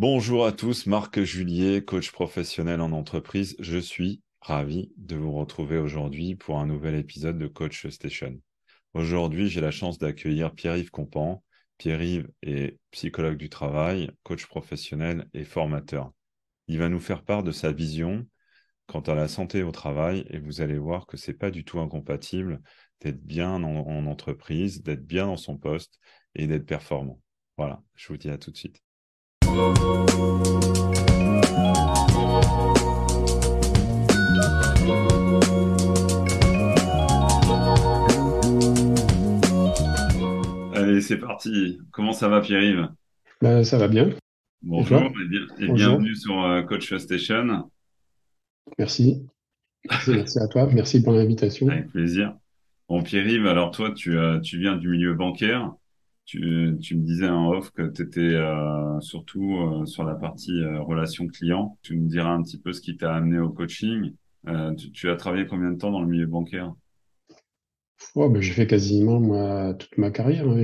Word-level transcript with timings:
Bonjour 0.00 0.46
à 0.46 0.52
tous, 0.52 0.86
Marc 0.86 1.20
Julier, 1.20 1.84
coach 1.84 2.10
professionnel 2.10 2.80
en 2.80 2.92
entreprise. 2.92 3.54
Je 3.58 3.76
suis 3.76 4.22
ravi 4.40 4.90
de 4.96 5.14
vous 5.14 5.32
retrouver 5.32 5.76
aujourd'hui 5.76 6.36
pour 6.36 6.58
un 6.58 6.64
nouvel 6.64 6.94
épisode 6.94 7.36
de 7.36 7.46
Coach 7.46 7.86
Station. 7.88 8.40
Aujourd'hui, 8.94 9.50
j'ai 9.50 9.60
la 9.60 9.70
chance 9.70 9.98
d'accueillir 9.98 10.54
Pierre-Yves 10.54 10.90
Compan. 10.90 11.44
Pierre-Yves 11.76 12.30
est 12.40 12.78
psychologue 12.92 13.36
du 13.36 13.50
travail, 13.50 14.10
coach 14.22 14.46
professionnel 14.46 15.28
et 15.34 15.44
formateur. 15.44 16.14
Il 16.66 16.78
va 16.78 16.88
nous 16.88 16.98
faire 16.98 17.22
part 17.22 17.42
de 17.42 17.52
sa 17.52 17.70
vision 17.70 18.26
quant 18.86 19.00
à 19.00 19.14
la 19.14 19.28
santé 19.28 19.62
au 19.62 19.70
travail 19.70 20.24
et 20.30 20.38
vous 20.38 20.62
allez 20.62 20.78
voir 20.78 21.06
que 21.06 21.18
c'est 21.18 21.34
pas 21.34 21.50
du 21.50 21.62
tout 21.62 21.78
incompatible 21.78 22.62
d'être 23.02 23.22
bien 23.22 23.62
en, 23.62 23.86
en 23.86 24.06
entreprise, 24.06 24.82
d'être 24.82 25.04
bien 25.04 25.26
dans 25.26 25.36
son 25.36 25.58
poste 25.58 26.00
et 26.34 26.46
d'être 26.46 26.64
performant. 26.64 27.20
Voilà, 27.58 27.82
je 27.96 28.08
vous 28.08 28.16
dis 28.16 28.30
à 28.30 28.38
tout 28.38 28.50
de 28.50 28.56
suite. 28.56 28.82
Allez, 40.74 41.00
c'est 41.00 41.18
parti. 41.18 41.78
Comment 41.90 42.12
ça 42.12 42.28
va, 42.28 42.40
Pierre-Yves? 42.40 42.88
Ben, 43.40 43.64
ça 43.64 43.78
va 43.78 43.88
bien. 43.88 44.10
Bonjour 44.62 45.00
et, 45.00 45.28
bien- 45.28 45.40
et 45.58 45.66
Bonjour. 45.68 45.74
bienvenue 45.76 46.14
sur 46.14 46.42
euh, 46.44 46.62
Coach 46.62 46.94
Station. 46.96 47.70
Merci. 48.78 49.26
Merci, 49.88 50.10
merci 50.10 50.38
à 50.38 50.46
toi. 50.48 50.68
Merci 50.72 51.02
pour 51.02 51.12
l'invitation. 51.12 51.68
Avec 51.68 51.88
plaisir. 51.90 52.34
Bon, 52.88 53.02
Pierre-Yves, 53.02 53.46
alors 53.46 53.70
toi, 53.70 53.92
tu, 53.92 54.18
euh, 54.18 54.40
tu 54.40 54.58
viens 54.58 54.76
du 54.76 54.88
milieu 54.88 55.14
bancaire. 55.14 55.72
Tu, 56.30 56.94
me 56.94 57.02
disais 57.02 57.28
en 57.28 57.50
off 57.50 57.72
que 57.72 57.90
tu 57.90 58.02
étais 58.02 58.38
surtout 59.00 59.56
euh, 59.56 59.84
sur 59.84 60.04
la 60.04 60.14
partie 60.14 60.62
euh, 60.62 60.80
relation 60.80 61.26
client. 61.26 61.76
Tu 61.82 61.96
me 61.96 62.08
diras 62.08 62.30
un 62.30 62.42
petit 62.42 62.58
peu 62.58 62.72
ce 62.72 62.80
qui 62.80 62.96
t'a 62.96 63.16
amené 63.16 63.40
au 63.40 63.48
coaching. 63.48 64.12
Euh, 64.46 64.72
tu, 64.92 65.10
as 65.10 65.16
travaillé 65.16 65.48
combien 65.48 65.72
de 65.72 65.76
temps 65.76 65.90
dans 65.90 66.00
le 66.00 66.06
milieu 66.06 66.26
bancaire? 66.26 66.72
Ben, 68.14 68.40
j'ai 68.40 68.52
fait 68.52 68.68
quasiment 68.68 69.74
toute 69.74 69.98
ma 69.98 70.12
carrière. 70.12 70.48
hein. 70.48 70.62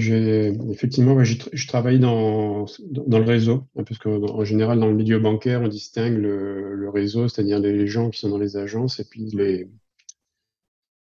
Effectivement, 0.70 1.14
ouais, 1.14 1.24
je 1.24 1.66
travaille 1.66 1.98
dans, 1.98 2.66
dans 2.88 3.18
le 3.18 3.24
réseau, 3.24 3.66
hein, 3.76 3.82
parce 3.82 3.98
qu'en 3.98 4.44
général, 4.44 4.78
dans 4.78 4.88
le 4.88 4.94
milieu 4.94 5.18
bancaire, 5.18 5.62
on 5.62 5.68
distingue 5.68 6.16
le, 6.16 6.76
le 6.76 6.90
réseau, 6.90 7.26
c'est-à-dire 7.26 7.58
les 7.58 7.88
gens 7.88 8.10
qui 8.10 8.20
sont 8.20 8.30
dans 8.30 8.38
les 8.38 8.56
agences, 8.56 9.00
et 9.00 9.04
puis 9.04 9.30
les, 9.32 9.68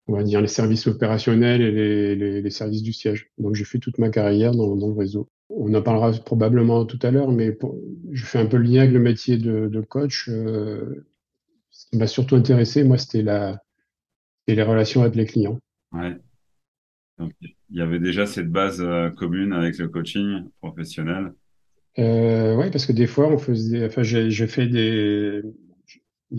on 0.08 0.14
va 0.14 0.24
dire 0.24 0.42
les 0.42 0.48
services 0.48 0.88
opérationnels 0.88 1.62
et 1.62 1.72
les, 1.72 2.16
les, 2.16 2.42
les 2.42 2.50
services 2.50 2.84
du 2.84 2.94
siège. 2.94 3.30
Donc, 3.38 3.56
j'ai 3.56 3.64
fait 3.64 3.80
toute 3.80 3.98
ma 4.00 4.10
carrière 4.10 4.52
dans, 4.52 4.76
dans 4.76 4.88
le 4.88 4.94
réseau. 4.94 5.30
On 5.50 5.74
en 5.74 5.82
parlera 5.82 6.12
probablement 6.12 6.86
tout 6.86 7.00
à 7.04 7.12
l'heure, 7.12 7.32
mais 7.32 7.52
pour- 7.52 7.78
je 8.12 8.26
fais 8.26 8.40
un 8.40 8.46
peu 8.46 8.58
le 8.58 8.64
lien 8.64 8.82
avec 8.82 8.94
le 8.94 9.00
métier 9.00 9.38
de, 9.38 9.68
de 9.68 9.82
coach. 9.82 10.28
euh, 10.30 11.06
ce 11.70 11.88
qui 11.90 11.98
m'a 11.98 12.08
surtout 12.08 12.36
intéressé, 12.36 12.84
moi, 12.84 12.98
c'était 12.98 13.24
la, 13.24 13.62
c'était 14.40 14.56
les 14.58 14.64
relations 14.64 15.02
avec 15.02 15.16
les 15.16 15.26
clients. 15.26 15.60
Ouais. 15.92 16.16
Donc, 17.18 17.32
il 17.42 17.78
y 17.78 17.82
avait 17.82 18.00
déjà 18.00 18.26
cette 18.26 18.50
base 18.50 18.82
euh, 18.82 19.10
commune 19.10 19.54
avec 19.54 19.78
le 19.78 19.88
coaching 19.88 20.44
professionnel. 20.62 21.34
Euh, 22.00 22.56
ouais, 22.56 22.72
parce 22.72 22.86
que 22.86 22.92
des 22.92 23.08
fois, 23.08 23.28
on 23.28 23.38
faisait, 23.38 23.86
enfin, 23.86 24.04
j'ai, 24.04 24.48
fait 24.48 24.68
des, 24.68 25.42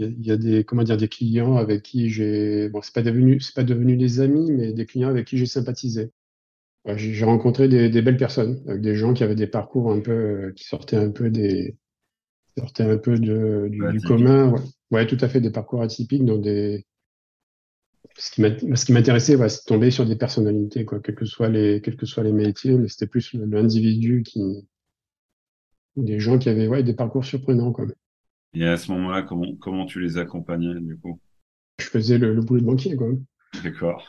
y 0.01 0.05
a, 0.05 0.07
il 0.07 0.27
y 0.27 0.31
a 0.31 0.37
des, 0.37 0.65
comment 0.65 0.83
dire, 0.83 0.97
des 0.97 1.09
clients 1.09 1.57
avec 1.57 1.83
qui 1.83 2.11
j'ai, 2.11 2.69
bon, 2.69 2.81
c'est 2.83 2.95
pas 2.95 3.03
devenu, 3.03 3.41
c'est 3.41 3.55
pas 3.55 3.65
devenu 3.65 3.97
des 3.97 4.21
amis, 4.21 4.51
mais 4.53 4.73
des 4.73 4.87
clients 4.87 5.09
avec 5.09 5.27
qui 5.27 5.39
j'ai 5.39 5.47
sympathisé. 5.47 6.11
Ouais, 6.85 6.99
j'ai 6.99 7.25
rencontré 7.25 7.69
des, 7.69 7.89
des 7.89 8.03
belles 8.03 8.17
personnes, 8.17 8.63
avec 8.67 8.83
des 8.83 8.95
gens 8.95 9.15
qui 9.15 9.25
avaient 9.25 9.35
des 9.35 9.47
parcours 9.47 9.91
un 9.91 10.01
peu, 10.01 10.13
euh, 10.13 10.53
qui 10.55 10.65
sortaient 10.65 10.97
un 10.97 11.11
peu 11.11 11.31
des, 11.31 11.77
sortaient 12.59 12.85
un 12.85 12.99
peu 12.99 13.19
de, 13.19 13.69
du, 13.71 14.01
commun. 14.01 14.53
Ouais. 14.53 14.61
Ouais, 14.91 15.07
tout 15.07 15.19
à 15.21 15.29
fait, 15.29 15.41
des 15.41 15.51
parcours 15.51 15.83
atypiques 15.83 16.25
dans 16.25 16.39
des, 16.39 16.85
ce 18.17 18.85
qui 18.85 18.93
m'intéressait, 18.93 19.37
ouais, 19.37 19.49
c'est 19.49 19.65
tomber 19.65 19.91
sur 19.91 20.07
des 20.07 20.17
personnalités, 20.17 20.85
quoi, 20.85 21.01
quels 21.01 21.15
que 21.15 21.25
soient 21.25 21.49
les, 21.49 21.81
quels 21.81 21.97
que 21.97 22.07
soient 22.07 22.23
les 22.23 22.33
métiers, 22.33 22.75
mais 22.75 22.89
c'était 22.89 23.07
plus 23.07 23.33
l'individu 23.35 24.23
qui, 24.23 24.69
des 25.97 26.21
gens 26.21 26.39
qui 26.39 26.49
avaient, 26.49 26.69
ouais, 26.69 26.83
des 26.83 26.95
parcours 26.95 27.25
surprenants, 27.25 27.73
quoi. 27.73 27.87
Et 28.55 28.65
à 28.67 28.79
ce 28.79 28.91
moment-là, 28.93 29.23
comment, 29.23 29.55
comment 29.57 29.85
tu 29.87 30.01
les 30.01 30.17
accompagnais, 30.17 30.75
du 30.81 30.97
coup? 30.99 31.21
Je 31.79 31.85
faisais 31.87 32.19
le, 32.19 32.35
le 32.35 32.43
boulot 32.43 32.61
de 32.63 32.67
banquier, 32.67 32.97
quoi. 32.97 33.11
D'accord. 33.63 34.03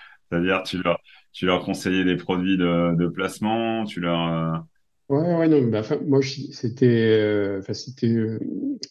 C'est-à-dire, 0.30 0.62
tu 0.62 0.82
leur, 0.82 0.98
tu 1.32 1.46
leur 1.46 1.64
conseillais 1.64 2.04
des 2.04 2.16
produits 2.16 2.56
de, 2.56 2.94
de 2.96 3.06
placement, 3.08 3.84
tu 3.84 4.00
leur, 4.00 4.20
euh, 4.28 4.58
Ouais, 5.08 5.34
ouais, 5.36 5.48
non, 5.48 5.62
bah, 5.68 5.80
enfin, 5.80 5.98
moi, 6.04 6.20
c'était, 6.22 6.86
euh, 6.86 7.60
enfin, 7.60 7.74
c'était, 7.74 8.08
euh, 8.08 8.38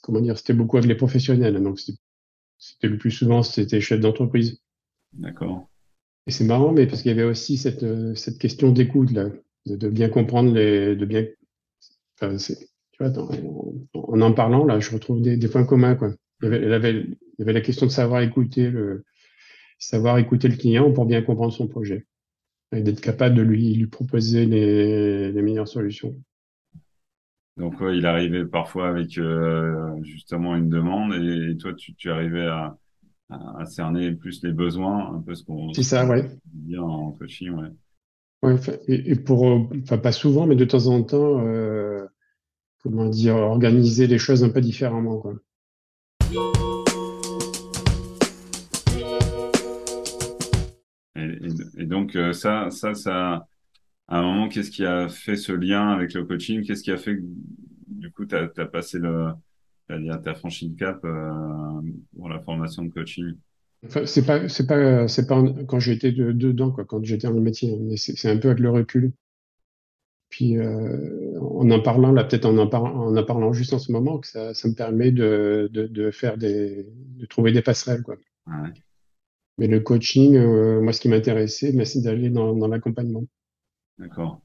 comment 0.02 0.22
dire, 0.22 0.38
c'était 0.38 0.54
beaucoup 0.54 0.78
avec 0.78 0.88
les 0.90 0.96
professionnels, 0.96 1.62
donc 1.62 1.80
c'était 1.80 2.88
le 2.88 2.98
plus 3.00 3.12
souvent, 3.12 3.44
c'était 3.44 3.82
chef 3.82 4.00
d'entreprise. 4.02 4.60
d'accord. 5.14 5.68
Et 6.28 6.32
c'est 6.32 6.44
marrant, 6.44 6.72
mais 6.72 6.88
parce 6.88 7.02
qu'il 7.02 7.10
y 7.10 7.14
avait 7.20 7.24
aussi 7.30 7.58
cette, 7.58 7.86
cette 8.16 8.38
question 8.40 8.72
d'écoute, 8.72 9.12
là, 9.12 9.30
de, 9.66 9.76
de 9.76 9.90
bien 9.90 10.10
comprendre 10.10 10.52
les, 10.54 10.96
de 10.96 11.06
bien, 11.06 11.26
enfin, 12.22 12.38
c'est, 12.40 12.58
tu 12.58 13.00
vois, 13.00 13.10
dans- 13.12 13.30
en, 14.16 14.22
en 14.22 14.34
parlant, 14.34 14.66
là, 14.66 14.80
je 14.80 14.92
retrouve 14.92 15.22
des, 15.22 15.38
des 15.38 15.48
points 15.48 15.66
communs, 15.66 15.96
quoi. 15.96 16.12
Il 16.42 16.46
y 16.46 16.48
avait, 16.48 16.62
il 16.64 16.70
y 16.70 16.74
avait, 16.74 16.94
il 16.94 17.16
y 17.40 17.42
avait 17.44 17.54
la 17.54 17.62
question 17.62 17.86
de 17.86 17.92
savoir 17.92 18.22
écouter 18.22 18.70
le, 18.70 19.04
savoir 19.80 20.18
écouter 20.18 20.48
le 20.48 20.58
client 20.58 20.92
pour 20.92 21.06
bien 21.06 21.22
comprendre 21.22 21.54
son 21.54 21.68
projet. 21.68 22.06
Et 22.72 22.82
d'être 22.82 23.02
capable 23.02 23.36
de 23.36 23.42
lui, 23.42 23.76
lui 23.76 23.88
proposer 23.88 24.46
les, 24.46 25.32
les 25.32 25.42
meilleures 25.42 25.68
solutions. 25.68 26.16
Donc, 27.58 27.80
ouais, 27.80 27.98
il 27.98 28.06
arrivait 28.06 28.46
parfois 28.46 28.90
avec 28.90 29.18
euh, 29.18 29.96
justement 30.04 30.56
une 30.56 30.70
demande 30.70 31.14
et, 31.14 31.52
et 31.52 31.58
toi, 31.58 31.74
tu, 31.74 31.94
tu 31.96 32.12
arrivais 32.12 32.48
à, 32.48 32.78
cerner 33.66 34.12
plus 34.12 34.44
les 34.44 34.52
besoins, 34.52 35.16
un 35.16 35.22
peu 35.22 35.34
ce 35.34 35.44
qu'on 35.44 35.74
C'est 35.74 35.84
ça, 35.84 36.06
ouais. 36.06 36.30
dit 36.54 36.78
en 36.78 37.12
coaching, 37.12 37.52
ouais. 37.52 37.70
Ouais, 38.44 38.56
et 38.88 39.16
pour, 39.16 39.48
euh, 39.48 39.68
enfin, 39.82 39.98
pas 39.98 40.12
souvent, 40.12 40.46
mais 40.46 40.56
de 40.56 40.66
temps 40.66 40.86
en 40.88 41.02
temps, 41.02 41.44
euh, 41.46 42.06
comment 42.86 43.10
dire, 43.10 43.36
organiser 43.36 44.06
les 44.06 44.20
choses 44.20 44.44
un 44.44 44.50
peu 44.50 44.62
différemment, 44.62 45.18
quoi. 45.18 45.34
Et, 51.16 51.86
donc, 51.86 52.16
euh, 52.16 52.32
ça, 52.32 52.70
ça, 52.70 52.94
ça, 52.94 53.48
à 54.08 54.20
un 54.20 54.22
moment, 54.22 54.50
qu'est-ce 54.50 54.70
qui 54.70 54.86
a 54.86 55.10
fait 55.10 55.36
ce 55.36 55.52
lien 55.52 55.90
avec 55.90 56.14
le 56.14 56.26
coaching? 56.26 56.64
Qu'est-ce 56.64 56.84
qui 56.84 56.92
a 56.92 56.98
fait 56.98 57.16
que, 57.16 57.24
du 57.88 58.12
coup, 58.12 58.28
tu 58.28 58.36
as, 58.36 58.48
passé 58.68 59.00
le, 59.00 59.32
t'as 59.88 60.36
franchi 60.36 60.70
le 60.70 60.76
cap 60.76 61.04
euh, 61.06 61.82
pour 62.16 62.30
la 62.30 62.40
formation 62.40 62.84
de 62.84 62.90
coaching? 62.90 63.34
Enfin, 63.88 64.06
c'est 64.06 64.26
pas, 64.28 64.48
c'est 64.48 64.68
pas, 64.68 65.08
c'est 65.08 65.26
pas 65.26 65.44
quand 65.68 65.80
j'étais 65.80 66.12
de- 66.12 66.34
dedans, 66.34 66.72
quoi, 66.72 66.86
quand 66.86 67.04
j'étais 67.04 67.28
dans 67.28 67.34
le 67.34 67.42
métier, 67.42 67.74
hein, 67.74 67.80
mais 67.82 67.98
c'est 67.98 68.30
un 68.30 68.38
peu 68.38 68.50
avec 68.50 68.60
le 68.60 68.70
recul. 68.70 69.12
Puis, 70.36 70.58
euh, 70.58 71.40
en 71.40 71.70
en 71.72 71.80
parlant, 71.82 72.12
là, 72.12 72.26
peut-être 72.26 72.44
en 72.46 72.58
en, 72.58 72.68
par- 72.68 72.84
en 72.84 73.16
en 73.16 73.24
parlant 73.24 73.54
juste 73.54 73.74
en 73.74 73.80
ce 73.80 73.92
moment, 73.94 74.20
que 74.20 74.28
ça, 74.28 74.54
ça 74.54 74.68
me 74.68 74.74
permet 74.76 75.12
de, 75.12 75.70
de, 75.72 75.88
de 75.88 76.12
faire 76.12 76.38
des, 76.38 76.86
de 76.92 77.26
trouver 77.26 77.54
des 77.54 77.62
passerelles, 77.62 78.04
quoi. 78.04 78.18
Ouais, 78.48 78.74
Mais 79.58 79.68
le 79.68 79.82
coaching, 79.82 80.38
euh, 80.38 80.80
moi, 80.82 80.94
ce 80.94 81.02
qui 81.02 81.10
m'intéressait, 81.10 81.74
ben, 81.74 81.84
c'est 81.86 82.00
d'aller 82.02 82.30
dans, 82.30 82.56
dans 82.56 82.70
l'accompagnement. 82.70 83.26
d'accord. 83.98 84.42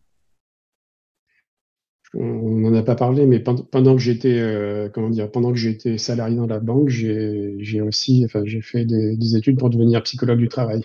On 2.14 2.60
n'en 2.60 2.74
a 2.74 2.82
pas 2.84 2.94
parlé, 2.96 3.26
mais 3.26 3.40
pendant, 3.40 3.94
que 3.96 4.00
j'étais, 4.02 4.38
euh, 4.38 4.88
comment 4.88 5.10
dire, 5.10 5.30
pendant 5.30 5.50
que 5.52 5.58
j'étais 5.58 5.96
salarié 5.98 6.36
dans 6.36 6.46
la 6.46 6.58
banque, 6.60 6.88
j'ai, 6.88 7.56
j'ai 7.60 7.80
aussi, 7.80 8.24
enfin, 8.24 8.42
j'ai 8.44 8.60
fait 8.62 8.84
des, 8.84 9.16
des 9.16 9.36
études 9.36 9.58
pour 9.58 9.70
devenir 9.70 10.02
psychologue 10.04 10.38
du 10.38 10.48
travail. 10.48 10.82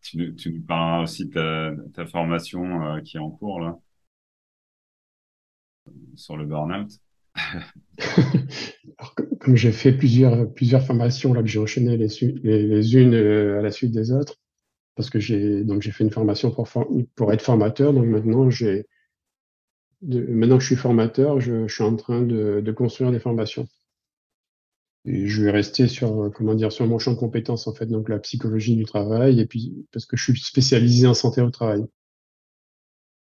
Tu, 0.00 0.34
tu 0.34 0.52
nous 0.52 0.62
parleras 0.62 1.02
aussi 1.02 1.26
de 1.26 1.90
ta, 1.92 2.06
formation 2.06 2.84
euh, 2.84 3.00
qui 3.00 3.16
est 3.16 3.20
en 3.20 3.30
cours, 3.30 3.60
là, 3.60 3.78
sur 6.16 6.36
le 6.36 6.46
burn-out. 6.46 6.90
Comme 9.40 9.56
j'ai 9.56 9.72
fait 9.72 9.92
plusieurs, 9.92 10.48
formations, 10.84 11.34
là, 11.34 11.42
que 11.42 11.48
j'ai 11.48 11.58
enchaîné 11.58 11.96
les, 11.96 12.96
unes 12.96 13.14
euh, 13.14 13.58
à 13.58 13.62
la 13.62 13.70
suite 13.70 13.92
des 13.92 14.12
autres, 14.12 14.36
parce 14.94 15.10
que 15.10 15.18
j'ai, 15.18 15.64
donc 15.64 15.82
j'ai 15.82 15.92
fait 15.92 16.04
une 16.04 16.10
formation 16.10 16.50
pour, 16.50 17.32
être 17.32 17.42
formateur, 17.42 17.92
donc 17.92 18.06
maintenant 18.06 18.48
maintenant 20.02 20.56
que 20.56 20.62
je 20.62 20.66
suis 20.66 20.76
formateur, 20.76 21.40
je, 21.40 21.68
suis 21.68 21.84
en 21.84 21.96
train 21.96 22.22
de 22.22 22.72
construire 22.72 23.12
des 23.12 23.20
formations. 23.20 23.66
Et 25.04 25.26
je 25.26 25.42
vais 25.42 25.50
rester 25.50 25.88
sur, 25.88 26.22
euh, 26.22 26.30
comment 26.30 26.54
dire, 26.54 26.72
sur 26.72 26.86
mon 26.86 26.98
champ 26.98 27.12
de 27.12 27.18
compétences, 27.18 27.66
en 27.66 27.74
fait, 27.74 27.86
donc 27.86 28.08
la 28.08 28.18
psychologie 28.20 28.76
du 28.76 28.84
travail, 28.84 29.40
et 29.40 29.46
puis 29.46 29.86
parce 29.92 30.06
que 30.06 30.16
je 30.16 30.22
suis 30.22 30.40
spécialisé 30.40 31.06
en 31.06 31.14
santé 31.14 31.40
au 31.40 31.50
travail. 31.50 31.84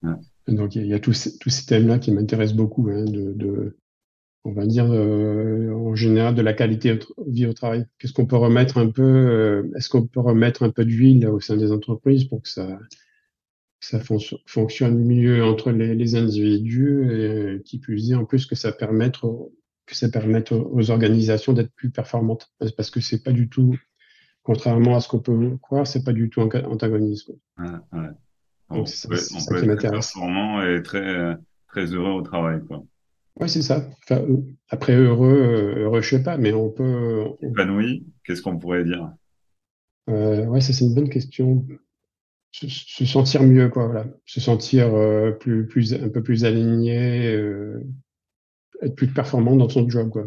Ouais. 0.02 0.14
Donc 0.48 0.74
il 0.74 0.78
y 0.78 0.82
a, 0.82 0.84
il 0.84 0.90
y 0.90 0.94
a 0.94 1.00
tous 1.00 1.12
ces, 1.12 1.38
tous 1.38 1.50
ces 1.50 1.66
thèmes-là 1.66 1.98
qui 1.98 2.12
m'intéressent 2.12 2.56
beaucoup, 2.56 2.88
hein, 2.88 3.04
de, 3.04 3.32
de, 3.32 3.76
on 4.46 4.52
va 4.52 4.64
dire, 4.64 4.86
euh, 4.90 5.72
en 5.72 5.94
général, 5.96 6.34
de 6.34 6.42
la 6.42 6.52
qualité 6.52 6.94
de 6.94 7.04
vie 7.26 7.46
au 7.46 7.52
travail. 7.52 7.84
Qu'est-ce 7.98 8.12
qu'on 8.12 8.26
peut 8.26 8.36
remettre 8.36 8.78
un 8.78 8.88
peu, 8.88 9.02
euh, 9.02 9.70
est-ce 9.76 9.88
qu'on 9.88 10.06
peut 10.06 10.20
remettre 10.20 10.62
un 10.62 10.70
peu 10.70 10.84
d'huile 10.84 11.26
au 11.26 11.40
sein 11.40 11.56
des 11.56 11.72
entreprises 11.72 12.24
pour 12.24 12.42
que 12.42 12.48
ça, 12.48 12.78
ça 13.80 14.00
fonctionne 14.46 15.04
mieux 15.04 15.44
entre 15.44 15.72
les, 15.72 16.14
individus 16.14 17.10
et 17.12 17.62
qui 17.64 17.78
plus 17.78 18.12
est 18.12 18.14
en 18.14 18.24
plus 18.24 18.46
que 18.46 18.54
ça 18.54 18.72
permette 18.72 19.16
que 19.86 19.94
ça 19.94 20.08
permette 20.08 20.52
aux, 20.52 20.90
organisations 20.90 21.52
d'être 21.52 21.72
plus 21.74 21.90
performantes. 21.90 22.52
Parce 22.76 22.90
que 22.90 23.00
c'est 23.00 23.22
pas 23.22 23.32
du 23.32 23.48
tout 23.48 23.78
contrairement 24.42 24.96
à 24.96 25.00
ce 25.00 25.08
qu'on 25.08 25.18
peut 25.18 25.56
croire 25.60 25.86
c'est 25.86 26.04
pas 26.04 26.12
du 26.12 26.30
tout 26.30 26.40
antagonisme. 26.40 27.34
Donc 28.70 28.88
c'est 28.88 29.14
ça, 29.16 29.60
qui 29.60 29.66
m'intéresse. 29.66 30.12
performant 30.12 30.62
et 30.62 30.82
très 30.82 31.36
très 31.68 31.86
heureux 31.86 32.12
au 32.12 32.22
travail 32.22 32.60
quoi. 32.66 32.84
Ouais 33.40 33.48
c'est 33.48 33.62
ça. 33.62 33.88
Après 34.68 34.94
heureux 34.94 35.74
heureux 35.78 36.00
je 36.00 36.10
sais 36.10 36.22
pas 36.22 36.36
mais 36.36 36.52
on 36.52 36.70
peut 36.70 37.24
épanoui 37.42 38.06
qu'est-ce 38.24 38.42
qu'on 38.42 38.58
pourrait 38.58 38.84
dire? 38.84 39.10
Euh, 40.08 40.46
ouais 40.46 40.60
ça 40.60 40.72
c'est 40.72 40.84
une 40.84 40.94
bonne 40.94 41.10
question. 41.10 41.66
Se, 42.64 43.04
sentir 43.04 43.42
mieux, 43.42 43.68
quoi, 43.68 43.86
voilà. 43.86 44.06
Se 44.24 44.40
sentir 44.40 44.94
euh, 44.94 45.32
plus, 45.32 45.66
plus, 45.66 45.92
un 45.92 46.08
peu 46.08 46.22
plus 46.22 46.46
aligné, 46.46 47.34
euh, 47.34 47.84
être 48.82 48.94
plus 48.94 49.08
performant 49.08 49.56
dans 49.56 49.68
son 49.68 49.88
job, 49.88 50.10
quoi. 50.10 50.26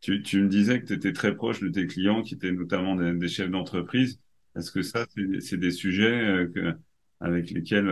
Tu, 0.00 0.22
tu, 0.22 0.42
me 0.42 0.48
disais 0.48 0.80
que 0.80 0.86
tu 0.86 0.94
étais 0.94 1.12
très 1.12 1.34
proche 1.34 1.60
de 1.60 1.68
tes 1.68 1.86
clients, 1.86 2.22
qui 2.22 2.34
étaient 2.34 2.52
notamment 2.52 2.96
des, 2.96 3.28
chefs 3.28 3.50
d'entreprise. 3.50 4.18
Est-ce 4.56 4.70
que 4.70 4.82
ça, 4.82 5.06
c'est 5.40 5.58
des 5.58 5.70
sujets 5.70 6.20
euh, 6.20 6.46
que, 6.46 6.74
avec 7.20 7.50
lesquels 7.50 7.90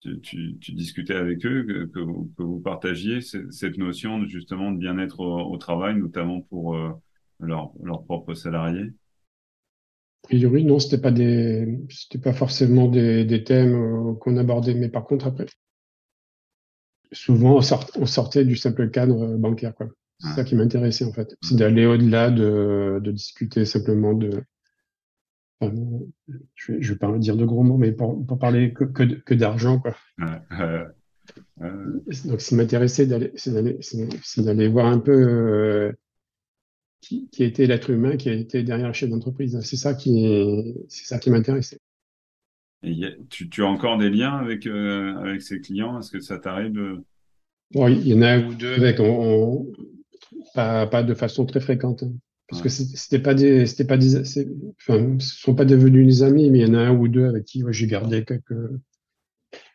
tu, 0.00 0.20
tu, 0.20 0.56
tu, 0.60 0.72
discutais 0.72 1.14
avec 1.14 1.44
eux, 1.44 1.64
que, 1.64 1.84
que, 1.86 1.98
vous, 1.98 2.32
que 2.36 2.42
vous, 2.42 2.60
partagiez 2.60 3.20
cette 3.20 3.76
notion 3.76 4.24
justement 4.26 4.70
de 4.70 4.78
bien-être 4.78 5.20
au, 5.20 5.52
au, 5.52 5.56
travail, 5.58 5.96
notamment 5.96 6.40
pour 6.42 6.76
leurs 7.40 7.72
leur 7.82 8.04
propres 8.04 8.34
salariés? 8.34 8.92
A 10.24 10.28
priori, 10.28 10.64
non, 10.64 10.78
c'était 10.78 11.00
pas 11.00 11.10
des, 11.10 11.80
c'était 11.88 12.22
pas 12.22 12.32
forcément 12.32 12.88
des, 12.88 13.24
des 13.24 13.42
thèmes 13.42 13.74
euh, 13.74 14.14
qu'on 14.14 14.36
abordait, 14.36 14.74
mais 14.74 14.88
par 14.88 15.04
contre, 15.04 15.26
après, 15.26 15.46
souvent, 17.12 17.58
on, 17.58 18.06
sortait 18.06 18.44
du 18.44 18.56
simple 18.56 18.90
cadre 18.90 19.36
bancaire, 19.36 19.74
quoi. 19.74 19.88
C'est 20.18 20.34
ça 20.34 20.44
qui 20.44 20.54
m'intéressait, 20.54 21.04
en 21.04 21.12
fait. 21.12 21.36
C'est 21.42 21.56
d'aller 21.56 21.84
au-delà 21.84 22.30
de, 22.30 23.00
de 23.02 23.10
discuter 23.10 23.64
simplement 23.64 24.12
de, 24.14 24.44
je 26.54 26.72
vais, 26.72 26.82
je 26.82 26.92
vais 26.92 26.98
pas 26.98 27.16
dire 27.18 27.36
de 27.36 27.44
gros 27.44 27.62
mots, 27.62 27.76
mais 27.76 27.92
pour, 27.92 28.24
pour 28.26 28.38
parler 28.38 28.72
que, 28.72 28.84
que, 28.84 29.02
que 29.02 29.34
d'argent, 29.34 29.78
quoi. 29.78 29.96
Donc, 32.24 32.40
ce 32.40 32.48
qui 32.48 32.54
m'intéressait, 32.54 33.06
d'aller, 33.06 33.32
c'est 33.36 34.42
d'aller, 34.42 34.68
voir 34.68 34.86
un 34.86 34.98
peu, 34.98 35.12
euh, 35.12 35.92
qui, 37.00 37.28
qui, 37.30 37.44
été 37.44 37.66
l'être 37.66 37.90
humain 37.90 38.16
qui 38.16 38.28
a 38.28 38.32
été 38.32 38.62
derrière 38.62 38.88
le 38.88 38.92
chef 38.92 39.10
d'entreprise. 39.10 39.60
C'est 39.62 39.76
ça 39.76 39.94
qui, 39.94 40.74
c'est 40.88 41.06
ça 41.06 41.18
qui 41.18 41.30
m'intéressait. 41.30 41.80
Tu, 43.30 43.48
tu, 43.48 43.62
as 43.62 43.66
encore 43.66 43.98
des 43.98 44.10
liens 44.10 44.36
avec, 44.36 44.66
euh, 44.66 45.16
avec 45.18 45.42
ces 45.42 45.60
clients? 45.60 45.98
Est-ce 45.98 46.10
que 46.10 46.20
ça 46.20 46.38
t'arrive 46.38 46.72
de... 46.72 47.04
bon, 47.72 47.88
Il 47.88 48.06
y 48.06 48.14
en 48.14 48.22
a 48.22 48.32
un 48.32 48.46
ou 48.46 48.54
deux 48.54 48.74
avec, 48.74 49.00
on, 49.00 49.66
pas, 50.54 50.86
pas, 50.86 51.02
de 51.02 51.14
façon 51.14 51.46
très 51.46 51.60
fréquente. 51.60 52.02
Hein. 52.02 52.12
parce 52.48 52.62
que 52.62 52.68
c'était 52.68 53.20
pas 53.20 53.34
des, 53.34 53.66
c'était 53.66 53.86
pas 53.86 53.96
des, 53.96 54.16
enfin, 54.80 55.18
ce 55.18 55.40
sont 55.40 55.54
pas 55.54 55.64
devenus 55.64 56.06
des 56.06 56.22
amis, 56.22 56.50
mais 56.50 56.60
il 56.60 56.68
y 56.68 56.70
en 56.70 56.74
a 56.74 56.80
un 56.80 56.96
ou 56.96 57.08
deux 57.08 57.26
avec 57.26 57.44
qui 57.44 57.62
j'ai 57.70 57.86
gardé 57.86 58.24
quelques, 58.24 58.54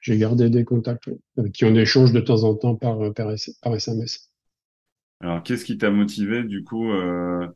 j'ai 0.02 0.18
gardé 0.18 0.50
des 0.50 0.66
contacts, 0.66 1.10
avec 1.38 1.52
qui 1.54 1.66
on 1.66 1.76
échange 1.76 2.12
de 2.12 2.20
temps 2.20 2.44
en 2.44 2.56
temps 2.56 2.76
par, 2.76 3.14
par, 3.14 3.34
par 3.62 3.76
SMS. 3.76 4.32
Alors, 5.20 5.42
qu'est-ce 5.44 5.66
qui 5.66 5.78
t'a 5.78 5.90
motivé 5.90 6.44
du 6.44 6.64
coup 6.64 6.92
euh, 6.92 7.48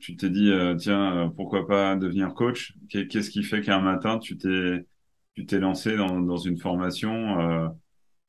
Tu 0.00 0.16
t'es 0.16 0.30
dit 0.30 0.50
euh, 0.50 0.74
tiens 0.76 1.26
euh, 1.26 1.28
pourquoi 1.28 1.66
pas 1.66 1.96
devenir 1.96 2.34
coach? 2.34 2.74
Qu'est-ce 2.88 3.30
qui 3.30 3.42
fait 3.42 3.60
qu'un 3.60 3.80
matin 3.80 4.18
tu 4.18 4.36
t'es 4.36 4.86
tu 5.34 5.46
t'es 5.46 5.58
lancé 5.58 5.96
dans, 5.96 6.36
une 6.36 6.58
formation 6.58 7.40
euh, 7.40 7.68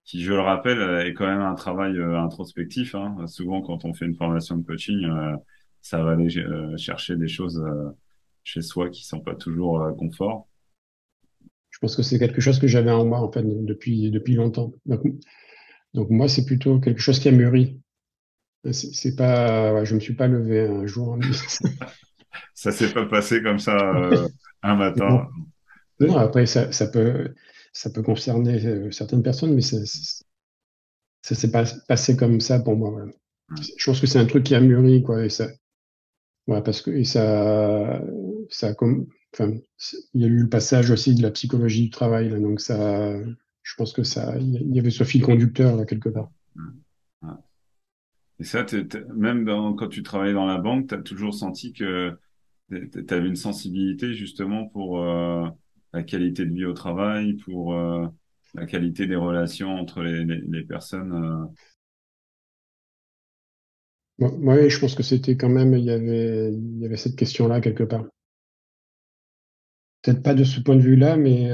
qui, 0.05 0.21
je 0.21 0.31
le 0.33 0.41
rappelle, 0.41 1.07
est 1.07 1.13
quand 1.13 1.27
même 1.27 1.41
un 1.41 1.55
travail 1.55 1.99
introspectif. 1.99 2.93
Hein. 2.95 3.25
Souvent, 3.27 3.61
quand 3.61 3.83
on 3.85 3.93
fait 3.95 4.05
une 4.05 4.15
formation 4.15 4.57
de 4.57 4.63
coaching, 4.65 5.07
ça 5.81 6.03
va 6.03 6.11
aller 6.11 6.29
chercher 6.77 7.15
des 7.15 7.27
choses 7.27 7.63
chez 8.43 8.61
soi 8.61 8.89
qui 8.89 9.05
sont 9.05 9.21
pas 9.21 9.35
toujours 9.35 9.95
confort. 9.97 10.47
Je 11.71 11.79
pense 11.79 11.95
que 11.95 12.03
c'est 12.03 12.19
quelque 12.19 12.41
chose 12.41 12.59
que 12.59 12.67
j'avais 12.67 12.91
en 12.91 13.05
moi 13.05 13.21
en 13.21 13.31
fait 13.31 13.43
depuis 13.43 14.11
depuis 14.11 14.35
longtemps. 14.35 14.73
Donc, 14.85 15.01
donc 15.93 16.09
moi, 16.09 16.27
c'est 16.27 16.45
plutôt 16.45 16.79
quelque 16.79 17.01
chose 17.01 17.19
qui 17.19 17.29
a 17.29 17.31
mûri. 17.31 17.79
C'est 18.71 19.15
pas, 19.15 19.83
je 19.85 19.95
me 19.95 19.99
suis 19.99 20.15
pas 20.15 20.27
levé 20.27 20.67
un 20.67 20.85
jour. 20.85 21.17
ça 22.53 22.71
s'est 22.71 22.91
pas 22.91 23.05
passé 23.05 23.41
comme 23.41 23.59
ça 23.59 23.77
euh, 23.77 24.27
un 24.63 24.75
matin. 24.75 25.27
Non, 25.99 26.17
après 26.17 26.45
ça, 26.45 26.71
ça, 26.71 26.87
peut, 26.87 27.33
ça 27.71 27.89
peut 27.89 28.03
concerner 28.03 28.65
euh, 28.65 28.91
certaines 28.91 29.23
personnes, 29.23 29.53
mais 29.53 29.61
ça, 29.61 29.77
ça 31.21 31.35
s'est 31.35 31.51
pas 31.51 31.63
passé 31.87 32.17
comme 32.17 32.41
ça 32.41 32.59
pour 32.59 32.75
moi. 32.75 33.05
Je 33.77 33.85
pense 33.85 33.99
que 33.99 34.07
c'est 34.07 34.19
un 34.19 34.25
truc 34.25 34.43
qui 34.43 34.55
a 34.55 34.59
mûri, 34.59 35.01
quoi, 35.03 35.25
et 35.25 35.29
ça, 35.29 35.47
ouais, 36.47 36.61
parce 36.61 36.81
que 36.81 36.91
et 36.91 37.05
ça, 37.05 38.01
ça 38.49 38.73
comme, 38.75 39.07
enfin, 39.33 39.53
il 40.13 40.21
y 40.21 40.25
a 40.25 40.27
eu 40.27 40.41
le 40.41 40.49
passage 40.49 40.91
aussi 40.91 41.15
de 41.15 41.21
la 41.23 41.31
psychologie 41.31 41.83
du 41.83 41.89
travail, 41.89 42.29
là, 42.29 42.39
donc 42.39 42.61
ça, 42.61 43.13
je 43.63 43.75
pense 43.75 43.93
que 43.93 44.03
ça, 44.03 44.35
il 44.37 44.75
y 44.75 44.79
avait 44.79 44.91
ce 44.91 45.03
fil 45.03 45.21
conducteur 45.21 45.75
là 45.75 45.85
quelque 45.85 46.09
part. 46.09 46.29
Et 48.39 48.45
ça, 48.45 48.65
même 49.15 49.45
quand 49.77 49.89
tu 49.89 50.01
travaillais 50.01 50.33
dans 50.33 50.45
la 50.45 50.57
banque, 50.57 50.87
tu 50.87 50.95
as 50.95 51.01
toujours 51.01 51.33
senti 51.33 51.73
que 51.73 52.17
tu 52.69 53.13
avais 53.13 53.27
une 53.27 53.35
sensibilité 53.35 54.13
justement 54.13 54.67
pour 54.67 55.03
euh, 55.03 55.47
la 55.93 56.03
qualité 56.03 56.45
de 56.45 56.53
vie 56.53 56.65
au 56.65 56.73
travail, 56.73 57.33
pour 57.33 57.73
euh, 57.73 58.07
la 58.53 58.65
qualité 58.65 59.07
des 59.07 59.15
relations 59.15 59.75
entre 59.75 60.01
les, 60.03 60.63
personnes. 60.63 61.51
Euh. 64.19 64.25
Oui, 64.41 64.69
je 64.69 64.79
pense 64.79 64.95
que 64.95 65.03
c'était 65.03 65.35
quand 65.35 65.49
même, 65.49 65.73
il 65.73 65.83
y 65.83 65.91
avait, 65.91 66.53
il 66.53 66.79
y 66.79 66.85
avait 66.85 66.97
cette 66.97 67.15
question-là 67.15 67.61
quelque 67.61 67.83
part. 67.83 68.05
Peut-être 70.01 70.23
pas 70.23 70.33
de 70.33 70.43
ce 70.45 70.61
point 70.61 70.75
de 70.75 70.81
vue-là, 70.81 71.17
mais 71.17 71.49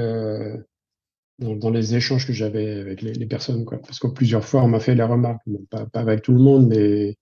dans, 1.38 1.70
les 1.70 1.94
échanges 1.94 2.26
que 2.26 2.32
j'avais 2.32 2.80
avec 2.80 3.02
les, 3.02 3.26
personnes. 3.26 3.64
Quoi. 3.64 3.78
Parce 3.78 3.98
que 3.98 4.06
plusieurs 4.08 4.44
fois, 4.44 4.62
on 4.62 4.68
m'a 4.68 4.80
fait 4.80 4.94
la 4.94 5.06
remarque, 5.06 5.42
pas, 5.70 5.86
pas, 5.86 6.00
avec 6.00 6.22
tout 6.22 6.32
le 6.32 6.40
monde, 6.40 6.68
mais 6.68 7.16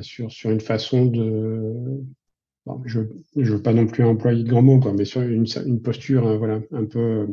sur, 0.00 0.30
sur 0.30 0.50
une 0.50 0.60
façon 0.60 1.06
de... 1.06 2.02
je 2.84 3.00
ne 3.36 3.44
veux 3.44 3.62
pas 3.62 3.72
non 3.72 3.86
plus 3.86 4.04
employer 4.04 4.42
de 4.42 4.48
grands 4.48 4.62
mots, 4.62 4.80
quoi, 4.80 4.92
mais 4.92 5.04
sur 5.04 5.22
une, 5.22 5.46
une 5.66 5.82
posture 5.82 6.26
hein, 6.26 6.36
voilà, 6.36 6.60
un, 6.72 6.84
peu, 6.84 7.28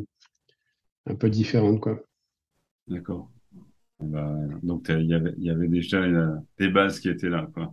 un 1.06 1.14
peu 1.14 1.30
différente. 1.30 1.80
Quoi. 1.80 2.00
D'accord. 2.88 3.30
Bah, 4.00 4.36
donc, 4.62 4.86
il 4.88 5.06
y 5.06 5.14
avait, 5.14 5.34
y 5.38 5.50
avait 5.50 5.68
déjà 5.68 6.04
des 6.58 6.68
bases 6.68 6.98
qui 6.98 7.08
étaient 7.08 7.28
là. 7.28 7.48
Quoi. 7.54 7.72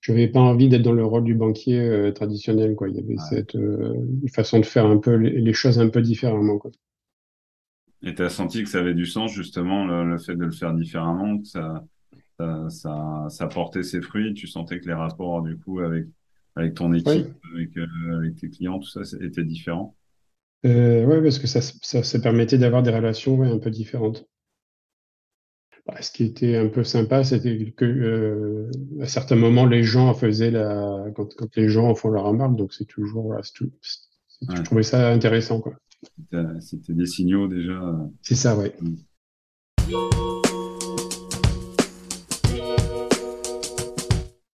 Je 0.00 0.12
n'avais 0.12 0.28
pas 0.28 0.40
envie 0.40 0.68
d'être 0.68 0.82
dans 0.82 0.92
le 0.92 1.04
rôle 1.04 1.24
du 1.24 1.34
banquier 1.34 1.80
euh, 1.80 2.12
traditionnel. 2.12 2.74
Quoi. 2.74 2.90
Il 2.90 2.96
y 2.96 3.00
avait 3.00 3.16
cette 3.30 3.56
euh, 3.56 3.94
façon 4.32 4.58
de 4.58 4.66
faire 4.66 4.86
un 4.86 4.98
peu 4.98 5.14
les, 5.14 5.40
les 5.40 5.52
choses 5.52 5.78
un 5.78 5.88
peu 5.88 6.02
différemment. 6.02 6.58
Quoi. 6.58 6.70
Et 8.02 8.14
tu 8.14 8.22
as 8.22 8.30
senti 8.30 8.62
que 8.62 8.68
ça 8.68 8.78
avait 8.78 8.94
du 8.94 9.06
sens, 9.06 9.32
justement, 9.32 9.84
le, 9.84 10.18
fait 10.18 10.34
de 10.34 10.44
le 10.44 10.50
faire 10.50 10.72
différemment, 10.72 11.38
que 11.38 11.46
ça, 11.46 11.84
ça, 12.68 13.26
ça, 13.28 13.46
portait 13.46 13.82
ses 13.82 14.00
fruits. 14.00 14.32
Tu 14.34 14.46
sentais 14.46 14.80
que 14.80 14.86
les 14.86 14.94
rapports, 14.94 15.42
du 15.42 15.58
coup, 15.58 15.80
avec, 15.80 16.06
avec 16.56 16.74
ton 16.74 16.92
équipe, 16.92 17.28
avec, 17.54 17.76
euh, 17.76 18.16
avec, 18.16 18.36
tes 18.36 18.48
clients, 18.48 18.78
tout 18.78 18.88
ça, 18.88 19.02
était 19.20 19.44
différent. 19.44 19.94
Euh, 20.66 21.04
oui, 21.04 21.22
parce 21.22 21.38
que 21.38 21.46
ça, 21.46 22.18
permettait 22.20 22.58
d'avoir 22.58 22.82
des 22.82 22.90
relations 22.90 23.36
ouais, 23.36 23.48
un 23.48 23.58
peu 23.58 23.70
différentes. 23.70 24.26
Bah, 25.86 26.00
ce 26.02 26.12
qui 26.12 26.24
était 26.24 26.56
un 26.56 26.68
peu 26.68 26.84
sympa, 26.84 27.24
c'était 27.24 27.72
que 27.72 27.84
euh, 27.84 28.70
à 29.00 29.06
certains 29.06 29.36
moments, 29.36 29.66
les 29.66 29.82
gens 29.82 30.12
faisaient 30.12 30.50
la 30.50 31.06
quand, 31.14 31.34
quand 31.34 31.56
les 31.56 31.68
gens 31.68 31.94
font 31.94 32.10
leur 32.10 32.24
remarque, 32.24 32.56
donc 32.56 32.74
c'est 32.74 32.84
toujours, 32.84 33.24
voilà, 33.24 33.42
tout, 33.54 33.70
je 34.54 34.62
trouvais 34.62 34.82
ça 34.82 35.10
intéressant, 35.10 35.60
quoi. 35.60 35.74
C'était 36.60 36.94
des 36.94 37.06
signaux 37.06 37.48
déjà. 37.48 37.80
C'est 38.22 38.34
ça, 38.34 38.56
ouais. 38.56 38.74
Mm. 38.80 38.96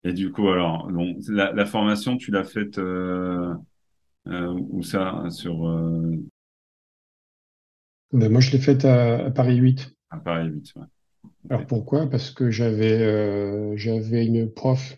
Et 0.04 0.12
du 0.12 0.30
coup, 0.30 0.48
alors, 0.48 0.88
bon, 0.90 1.16
la, 1.28 1.66
formation, 1.66 2.16
tu 2.16 2.30
l'as 2.30 2.44
faite 2.44 2.78
euh, 2.78 3.52
euh, 4.28 4.54
où 4.70 4.82
ça 4.82 5.24
Sur. 5.30 5.68
Euh... 5.68 6.16
Ben, 8.12 8.30
moi, 8.30 8.40
je 8.40 8.52
l'ai 8.52 8.58
faite 8.58 8.84
à, 8.84 9.30
Paris 9.32 9.56
8. 9.56 9.96
À 10.10 10.18
Paris 10.18 10.48
8, 10.48 10.72
ouais. 10.76 10.86
Alors 11.50 11.66
pourquoi? 11.66 12.08
Parce 12.08 12.30
que 12.30 12.50
j'avais 12.50 13.02
euh, 13.02 13.76
j'avais 13.76 14.26
une 14.26 14.50
prof 14.50 14.96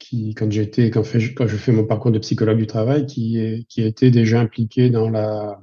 qui, 0.00 0.34
quand 0.34 0.50
j'étais, 0.50 0.90
quand, 0.90 1.02
quand 1.36 1.46
je 1.46 1.56
fais 1.56 1.70
mon 1.70 1.86
parcours 1.86 2.10
de 2.10 2.18
psychologue 2.18 2.58
du 2.58 2.66
travail, 2.66 3.06
qui, 3.06 3.38
est, 3.38 3.68
qui 3.68 3.82
était 3.82 4.10
déjà 4.10 4.40
impliqué 4.40 4.90
dans 4.90 5.08
la, 5.08 5.60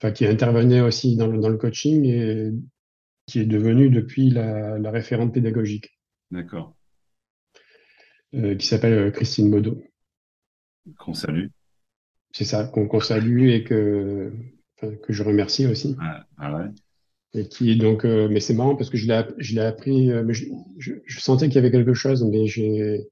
enfin, 0.00 0.12
qui 0.12 0.24
intervenait 0.24 0.80
aussi 0.80 1.16
dans 1.16 1.26
le, 1.26 1.38
dans 1.38 1.50
le 1.50 1.58
coaching 1.58 2.06
et 2.06 2.52
qui 3.26 3.40
est 3.40 3.44
devenue 3.44 3.90
depuis 3.90 4.30
la, 4.30 4.78
la 4.78 4.90
référente 4.90 5.34
pédagogique. 5.34 5.90
D'accord. 6.30 6.74
Euh, 8.34 8.54
qui 8.54 8.66
s'appelle 8.66 8.94
euh, 8.94 9.10
Christine 9.10 9.50
Baudot. 9.50 9.82
Qu'on 10.98 11.12
salue. 11.12 11.48
C'est 12.32 12.44
ça, 12.44 12.64
qu'on 12.64 13.00
salue 13.00 13.48
et 13.48 13.64
que, 13.64 14.32
que 14.80 15.12
je 15.12 15.22
remercie 15.22 15.66
aussi. 15.66 15.96
Ah 16.38 16.56
ouais. 16.56 16.70
Et 17.34 17.48
qui 17.48 17.76
donc, 17.76 18.04
euh, 18.04 18.28
mais 18.30 18.40
c'est 18.40 18.54
marrant 18.54 18.74
parce 18.74 18.88
que 18.88 18.96
je 18.96 19.06
l'ai, 19.06 19.60
appris, 19.60 20.10
euh, 20.10 20.22
mais 20.24 20.32
je, 20.32 20.46
je, 20.78 21.20
sentais 21.20 21.46
qu'il 21.46 21.56
y 21.56 21.58
avait 21.58 21.70
quelque 21.70 21.94
chose, 21.94 22.24
mais 22.24 22.46
j'ai, 22.46 23.06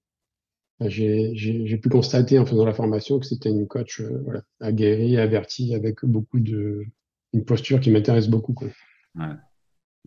j'ai, 0.81 1.79
pu 1.83 1.89
constater 1.89 2.39
en 2.39 2.47
faisant 2.47 2.65
la 2.65 2.75
formation 2.75 3.19
que 3.19 3.27
c'était 3.27 3.51
une 3.51 3.67
coach 3.67 4.01
euh, 4.01 4.21
voilà, 4.25 4.43
aguerrie, 4.61 5.17
avertie, 5.17 5.75
avec 5.75 6.05
beaucoup 6.05 6.41
de, 6.41 6.85
une 7.33 7.45
posture 7.45 7.81
qui 7.81 7.91
m'intéresse 7.91 8.29
beaucoup. 8.29 8.53
Quoi. 8.53 8.69
Ouais. 9.15 9.35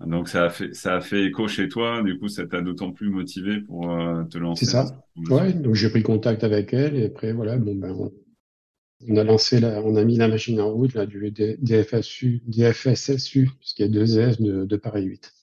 Donc 0.06 0.30
ça 0.30 0.46
a 0.46 0.50
fait 0.50 0.74
ça 0.74 0.96
a 0.96 1.02
fait 1.02 1.26
écho 1.26 1.50
chez 1.50 1.68
toi, 1.68 2.02
du 2.04 2.18
coup 2.18 2.30
ça 2.30 2.48
t'a 2.48 2.62
d'autant 2.62 2.94
plus 2.94 3.10
motivé 3.10 3.60
pour 3.60 3.84
te 4.30 4.38
lancer. 4.38 4.64
C'est 4.66 4.72
ça. 4.72 5.06
Ouais, 5.30 5.52
donc 5.52 5.76
j'ai 5.76 5.90
pris 5.90 6.04
contact 6.04 6.46
avec 6.46 6.74
elle 6.74 6.96
et 6.96 7.06
après 7.08 7.34
voilà, 7.34 7.58
bon 7.58 7.76
ben 7.76 7.94
on 9.08 9.16
a 9.16 9.24
lancé, 9.24 9.60
la, 9.60 9.82
on 9.84 9.96
a 9.96 10.04
mis 10.04 10.18
la 10.18 10.28
machine 10.28 10.60
en 10.60 10.72
route 10.72 10.94
là, 10.94 11.06
du 11.06 11.32
DFSU, 11.32 12.42
DFSSU, 12.48 13.50
ce 13.62 13.74
qui 13.74 13.84
est 13.84 13.90
2S 13.90 14.42
de, 14.42 14.66
de 14.66 14.76
Paris 14.76 15.04
8. 15.04 15.34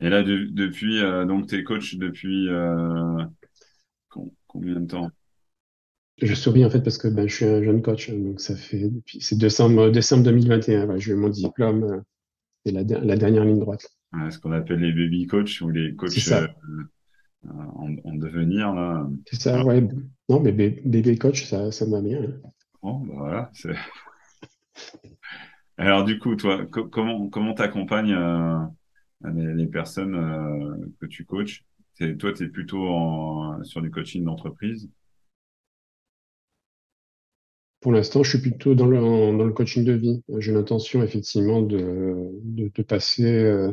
Et 0.00 0.08
là, 0.08 0.22
depuis, 0.22 1.02
euh, 1.02 1.24
donc, 1.24 1.48
tu 1.48 1.56
es 1.56 1.64
coach 1.64 1.96
depuis 1.96 2.48
euh, 2.48 3.24
combien 4.46 4.80
de 4.80 4.86
temps? 4.86 5.10
Je 6.20 6.34
souris 6.34 6.64
en 6.64 6.70
fait 6.70 6.80
parce 6.80 6.98
que 6.98 7.06
ben, 7.06 7.28
je 7.28 7.34
suis 7.34 7.44
un 7.44 7.62
jeune 7.62 7.80
coach, 7.80 8.10
hein, 8.10 8.16
donc 8.16 8.40
ça 8.40 8.56
fait 8.56 8.88
depuis 8.88 9.20
c'est 9.20 9.38
décembre, 9.38 9.90
décembre 9.90 10.24
2021. 10.24 10.98
j'ai 10.98 11.12
eu 11.12 11.14
mon 11.14 11.28
diplôme, 11.28 11.84
euh, 11.84 12.00
c'est 12.64 12.72
la, 12.72 12.82
la, 12.82 13.16
dernière 13.16 13.44
ligne 13.44 13.60
droite. 13.60 13.88
ce 14.30 14.38
qu'on 14.38 14.50
appelle 14.50 14.80
les 14.80 14.92
baby 14.92 15.26
coach 15.26 15.62
ou 15.62 15.70
les 15.70 15.94
coachs 15.94 16.18
en, 17.48 17.94
en, 18.04 18.14
devenir 18.14 18.74
là. 18.74 19.08
C'est 19.30 19.40
ça, 19.40 19.64
ouais. 19.64 19.86
Non, 20.28 20.40
mais 20.40 20.50
bébé 20.50 21.16
coach, 21.16 21.44
ça, 21.44 21.70
ça 21.70 21.86
m'a 21.86 22.00
bien. 22.00 22.20
Hein. 22.20 22.50
Bon, 22.82 22.98
bah 22.98 23.14
voilà. 23.16 23.52
Alors 25.76 26.04
du 26.04 26.18
coup, 26.18 26.34
toi, 26.34 26.66
comment 26.66 27.28
comment 27.28 27.54
t'accompagnes 27.54 28.16
les, 29.24 29.66
personnes 29.66 30.14
euh, 30.14 30.76
que 31.00 31.06
tu 31.06 31.24
coaches 31.24 31.64
Toi, 32.18 32.32
tu 32.32 32.44
es 32.44 32.48
plutôt 32.48 32.88
en, 32.88 33.62
sur 33.64 33.82
du 33.82 33.90
coaching 33.90 34.24
d'entreprise 34.24 34.88
Pour 37.80 37.92
l'instant, 37.92 38.22
je 38.22 38.30
suis 38.30 38.40
plutôt 38.40 38.74
dans 38.74 38.86
le, 38.86 38.98
dans 38.98 39.44
le 39.44 39.52
coaching 39.52 39.84
de 39.84 39.92
vie. 39.92 40.22
J'ai 40.38 40.52
l'intention 40.52 41.02
effectivement 41.02 41.62
de, 41.62 42.28
de, 42.42 42.70
de 42.74 42.82
passer. 42.82 43.24
Euh, 43.24 43.72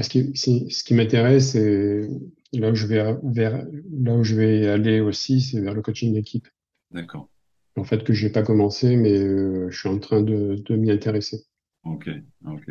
ce 0.00 0.08
qui, 0.08 0.32
ce 0.34 0.84
qui 0.84 0.94
m'intéresse, 0.94 1.52
c'est 1.52 2.08
là 2.54 2.70
où 2.70 2.74
je 2.74 2.86
vais 2.86 3.14
vers 3.24 3.66
là 3.92 4.14
où 4.14 4.24
je 4.24 4.34
vais 4.34 4.68
aller 4.68 5.00
aussi, 5.00 5.42
c'est 5.42 5.60
vers 5.60 5.74
le 5.74 5.82
coaching 5.82 6.14
d'équipe. 6.14 6.48
D'accord. 6.90 7.28
En 7.76 7.84
fait, 7.84 8.04
que 8.04 8.12
j'ai 8.12 8.30
pas 8.30 8.42
commencé, 8.42 8.96
mais 8.96 9.18
euh, 9.18 9.68
je 9.68 9.78
suis 9.78 9.88
en 9.88 9.98
train 9.98 10.22
de, 10.22 10.62
de 10.64 10.76
m'y 10.76 10.90
intéresser. 10.90 11.44
Ok, 11.84 12.08
ok. 12.46 12.70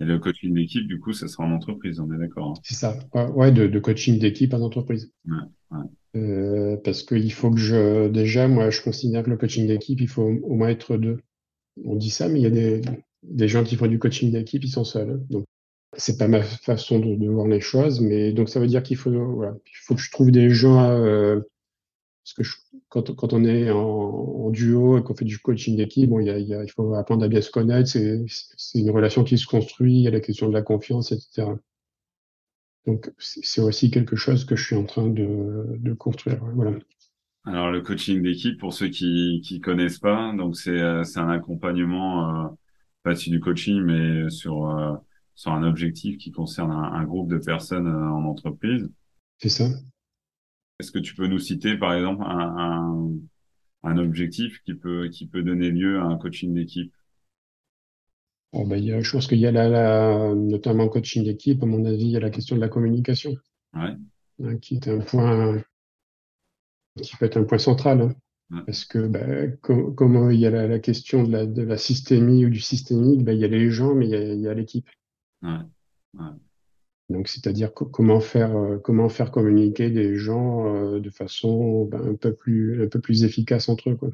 Et 0.00 0.04
le 0.04 0.18
coaching 0.18 0.54
d'équipe, 0.54 0.86
du 0.86 0.98
coup, 0.98 1.12
ça 1.12 1.28
sera 1.28 1.44
en 1.44 1.52
entreprise, 1.52 2.00
on 2.00 2.12
est 2.12 2.18
d'accord. 2.18 2.52
Hein 2.52 2.60
c'est 2.62 2.74
ça. 2.74 2.98
Ouais, 3.34 3.52
de, 3.52 3.66
de 3.66 3.78
coaching 3.78 4.18
d'équipe 4.18 4.54
en 4.54 4.60
entreprise. 4.60 5.12
Ouais, 5.26 5.36
ouais. 5.72 5.84
Euh, 6.16 6.76
parce 6.82 7.02
qu'il 7.02 7.32
faut 7.32 7.50
que 7.50 7.58
je 7.60 8.08
déjà, 8.08 8.48
moi, 8.48 8.70
je 8.70 8.82
considère 8.82 9.22
que 9.22 9.30
le 9.30 9.36
coaching 9.36 9.66
d'équipe, 9.66 10.00
il 10.00 10.08
faut 10.08 10.22
au 10.42 10.54
moins 10.54 10.68
être 10.68 10.96
deux. 10.96 11.20
On 11.84 11.96
dit 11.96 12.10
ça, 12.10 12.28
mais 12.28 12.40
il 12.40 12.42
y 12.42 12.46
a 12.46 12.50
des, 12.50 12.80
des 13.22 13.48
gens 13.48 13.62
qui 13.62 13.76
font 13.76 13.86
du 13.86 13.98
coaching 13.98 14.32
d'équipe, 14.32 14.64
ils 14.64 14.70
sont 14.70 14.84
seuls. 14.84 15.22
Donc 15.30 15.44
c'est 15.96 16.18
pas 16.18 16.28
ma 16.28 16.42
façon 16.42 16.98
de, 16.98 17.16
de, 17.16 17.28
voir 17.28 17.46
les 17.46 17.60
choses, 17.60 18.00
mais 18.00 18.32
donc 18.32 18.48
ça 18.48 18.60
veut 18.60 18.66
dire 18.66 18.82
qu'il 18.82 18.96
faut, 18.96 19.10
voilà, 19.10 19.56
il 19.66 19.76
faut 19.84 19.94
que 19.94 20.00
je 20.00 20.10
trouve 20.10 20.30
des 20.30 20.50
gens, 20.50 20.90
euh, 20.90 21.40
parce 22.24 22.34
que 22.34 22.42
je, 22.42 22.56
quand, 22.88 23.14
quand 23.14 23.32
on 23.32 23.44
est 23.44 23.70
en, 23.70 23.78
en 23.78 24.50
duo 24.50 24.98
et 24.98 25.02
qu'on 25.02 25.14
fait 25.14 25.24
du 25.24 25.38
coaching 25.38 25.76
d'équipe, 25.76 26.10
bon, 26.10 26.20
il, 26.20 26.26
y 26.26 26.30
a, 26.30 26.38
il, 26.38 26.48
y 26.48 26.54
a, 26.54 26.62
il 26.62 26.70
faut 26.70 26.94
apprendre 26.94 27.24
à 27.24 27.28
bien 27.28 27.40
se 27.40 27.50
connaître, 27.50 27.88
c'est, 27.88 28.24
une 28.74 28.90
relation 28.90 29.24
qui 29.24 29.38
se 29.38 29.46
construit, 29.46 29.94
il 29.94 30.02
y 30.02 30.08
a 30.08 30.10
la 30.10 30.20
question 30.20 30.48
de 30.48 30.52
la 30.52 30.62
confiance, 30.62 31.12
etc. 31.12 31.48
Donc 32.86 33.12
c'est 33.18 33.60
aussi 33.60 33.90
quelque 33.90 34.16
chose 34.16 34.44
que 34.44 34.56
je 34.56 34.64
suis 34.64 34.76
en 34.76 34.84
train 34.84 35.08
de, 35.08 35.66
de 35.78 35.92
construire, 35.92 36.42
voilà. 36.54 36.72
Alors 37.44 37.70
le 37.70 37.80
coaching 37.80 38.22
d'équipe, 38.22 38.58
pour 38.58 38.74
ceux 38.74 38.88
qui 38.88 39.40
qui 39.42 39.60
connaissent 39.60 39.98
pas, 39.98 40.34
donc 40.36 40.56
c'est 40.56 40.78
euh, 40.78 41.02
un 41.16 41.30
accompagnement, 41.30 42.44
euh, 42.44 42.48
pas 43.02 43.14
sur 43.14 43.32
du 43.32 43.40
coaching, 43.40 43.80
mais 43.80 44.28
sur 44.28 44.68
euh, 44.68 44.94
sur 45.34 45.52
un 45.52 45.62
objectif 45.62 46.18
qui 46.18 46.32
concerne 46.32 46.70
un, 46.70 47.04
groupe 47.04 47.30
de 47.30 47.38
personnes 47.38 47.88
en 47.88 48.24
entreprise. 48.24 48.90
C'est 49.38 49.48
ça. 49.48 49.70
Est-ce 50.80 50.92
que 50.92 50.98
tu 50.98 51.14
peux 51.14 51.26
nous 51.26 51.38
citer, 51.38 51.76
par 51.76 51.94
exemple, 51.94 52.22
un, 52.26 53.12
un, 53.82 53.98
objectif 53.98 54.62
qui 54.64 54.74
peut, 54.74 55.08
qui 55.08 55.26
peut 55.26 55.42
donner 55.42 55.70
lieu 55.70 56.00
à 56.00 56.04
un 56.04 56.16
coaching 56.16 56.54
d'équipe? 56.54 56.92
Bon, 58.52 58.66
ben, 58.66 59.00
Je 59.02 59.12
pense 59.12 59.26
qu'il 59.26 59.38
y 59.38 59.46
a 59.46 59.52
la, 59.52 60.34
notamment 60.34 60.88
coaching 60.88 61.22
d'équipe, 61.24 61.62
à 61.62 61.66
mon 61.66 61.84
avis, 61.84 62.04
il 62.04 62.10
y 62.10 62.16
a 62.16 62.20
la 62.20 62.30
question 62.30 62.56
de 62.56 62.60
la 62.62 62.68
communication. 62.68 63.36
Ouais. 63.74 63.94
Hein, 64.42 64.56
qui 64.56 64.76
est 64.76 64.88
un 64.88 65.00
point 65.00 65.62
qui 67.02 67.16
peut 67.16 67.26
être 67.26 67.36
un 67.36 67.44
point 67.44 67.58
central. 67.58 68.00
Hein. 68.00 68.62
Parce 68.66 68.84
que 68.84 69.06
ben, 69.06 69.56
comment 69.60 70.30
il 70.30 70.40
y 70.40 70.46
a 70.46 70.50
la, 70.50 70.78
question 70.78 71.22
de 71.22 71.30
la, 71.30 71.46
de 71.46 71.62
la 71.62 71.76
systémie 71.76 72.46
ou 72.46 72.50
du 72.50 72.60
systémique, 72.60 73.22
ben, 73.22 73.32
il 73.32 73.40
y 73.40 73.44
a 73.44 73.48
les 73.48 73.70
gens, 73.70 73.94
mais 73.94 74.08
il 74.08 74.40
y 74.40 74.48
a 74.48 74.54
l'équipe. 74.54 74.88
Donc, 77.10 77.26
c'est-à-dire 77.26 77.74
comment 77.74 78.20
faire, 78.20 78.56
euh, 78.56 78.78
comment 78.78 79.08
faire 79.08 79.32
communiquer 79.32 79.90
des 79.90 80.16
gens 80.16 80.74
euh, 80.74 81.00
de 81.00 81.10
façon 81.10 81.86
ben, 81.86 82.12
un 82.12 82.14
peu 82.14 82.32
plus, 82.32 82.84
un 82.84 82.88
peu 82.88 83.00
plus 83.00 83.24
efficace 83.24 83.68
entre 83.68 83.90
eux, 83.90 83.96
quoi. 83.96 84.10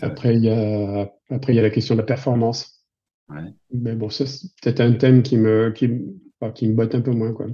Après, 0.00 0.34
il 0.34 0.44
y 0.44 0.50
a, 0.50 1.12
après, 1.28 1.52
il 1.52 1.56
y 1.56 1.58
a 1.58 1.62
la 1.62 1.70
question 1.70 1.94
de 1.94 2.00
la 2.00 2.06
performance. 2.06 2.86
Mais 3.72 3.94
bon, 3.94 4.08
ça, 4.08 4.26
c'est 4.26 4.48
peut-être 4.60 4.80
un 4.80 4.92
thème 4.94 5.22
qui 5.22 5.36
me, 5.36 5.70
qui, 5.70 5.88
qui 6.54 6.68
me 6.68 6.74
botte 6.74 6.94
un 6.94 7.02
peu 7.02 7.12
moins, 7.12 7.32
quoi. 7.34 7.46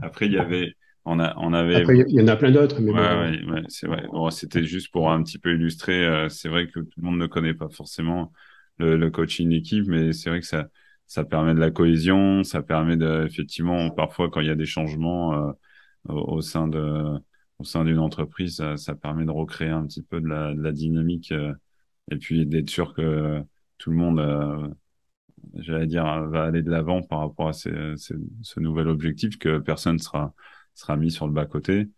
Après, 0.00 0.26
il 0.26 0.32
y 0.32 0.38
avait, 0.38 0.72
on 1.04 1.20
a, 1.20 1.34
on 1.36 1.52
avait. 1.52 1.76
Après, 1.76 1.98
il 1.98 2.14
y 2.14 2.22
en 2.22 2.28
a 2.28 2.36
plein 2.36 2.50
d'autres, 2.50 2.80
mais 2.80 2.92
ouais, 2.92 3.44
ouais, 3.44 3.62
c'est 3.68 3.86
vrai. 3.86 4.06
Bon, 4.10 4.30
c'était 4.30 4.64
juste 4.64 4.90
pour 4.90 5.12
un 5.12 5.22
petit 5.22 5.38
peu 5.38 5.54
illustrer. 5.54 6.06
Euh, 6.06 6.30
c'est 6.30 6.48
vrai 6.48 6.66
que 6.68 6.80
tout 6.80 7.00
le 7.00 7.02
monde 7.02 7.18
ne 7.18 7.26
connaît 7.26 7.54
pas 7.54 7.68
forcément 7.68 8.32
le, 8.78 9.10
coaching 9.10 9.50
d'équipe, 9.50 9.86
mais 9.86 10.14
c'est 10.14 10.30
vrai 10.30 10.40
que 10.40 10.46
ça, 10.46 10.68
ça 11.10 11.24
permet 11.24 11.54
de 11.54 11.58
la 11.58 11.72
cohésion, 11.72 12.44
ça 12.44 12.62
permet 12.62 12.96
de, 12.96 13.26
effectivement, 13.26 13.90
parfois 13.90 14.30
quand 14.30 14.40
il 14.42 14.46
y 14.46 14.50
a 14.50 14.54
des 14.54 14.64
changements 14.64 15.34
euh, 15.34 15.52
au, 16.08 16.40
sein 16.40 16.68
de, 16.68 17.18
au 17.58 17.64
sein 17.64 17.84
d'une 17.84 17.98
entreprise, 17.98 18.62
ça, 18.76 18.94
permet 18.94 19.24
de 19.24 19.32
recréer 19.32 19.70
un 19.70 19.84
petit 19.86 20.02
peu 20.02 20.20
de 20.20 20.28
la, 20.28 20.54
de 20.54 20.62
la 20.62 20.70
dynamique 20.70 21.32
euh, 21.32 21.52
et 22.12 22.16
puis 22.16 22.46
d'être 22.46 22.70
sûr 22.70 22.94
que 22.94 23.42
tout 23.78 23.90
le 23.90 23.96
monde, 23.96 24.20
euh, 24.20 24.68
j'allais 25.54 25.88
dire, 25.88 26.04
va 26.28 26.44
aller 26.44 26.62
de 26.62 26.70
l'avant 26.70 27.02
par 27.02 27.18
rapport 27.18 27.48
à 27.48 27.54
ces, 27.54 27.72
ce 27.96 28.60
nouvel 28.60 28.86
objectif, 28.86 29.36
que 29.36 29.58
personne 29.58 29.98
sera 29.98 30.32
sera 30.74 30.96
mis 30.96 31.10
sur 31.10 31.26
le 31.26 31.32
bas 31.32 31.46
côté. 31.46 31.88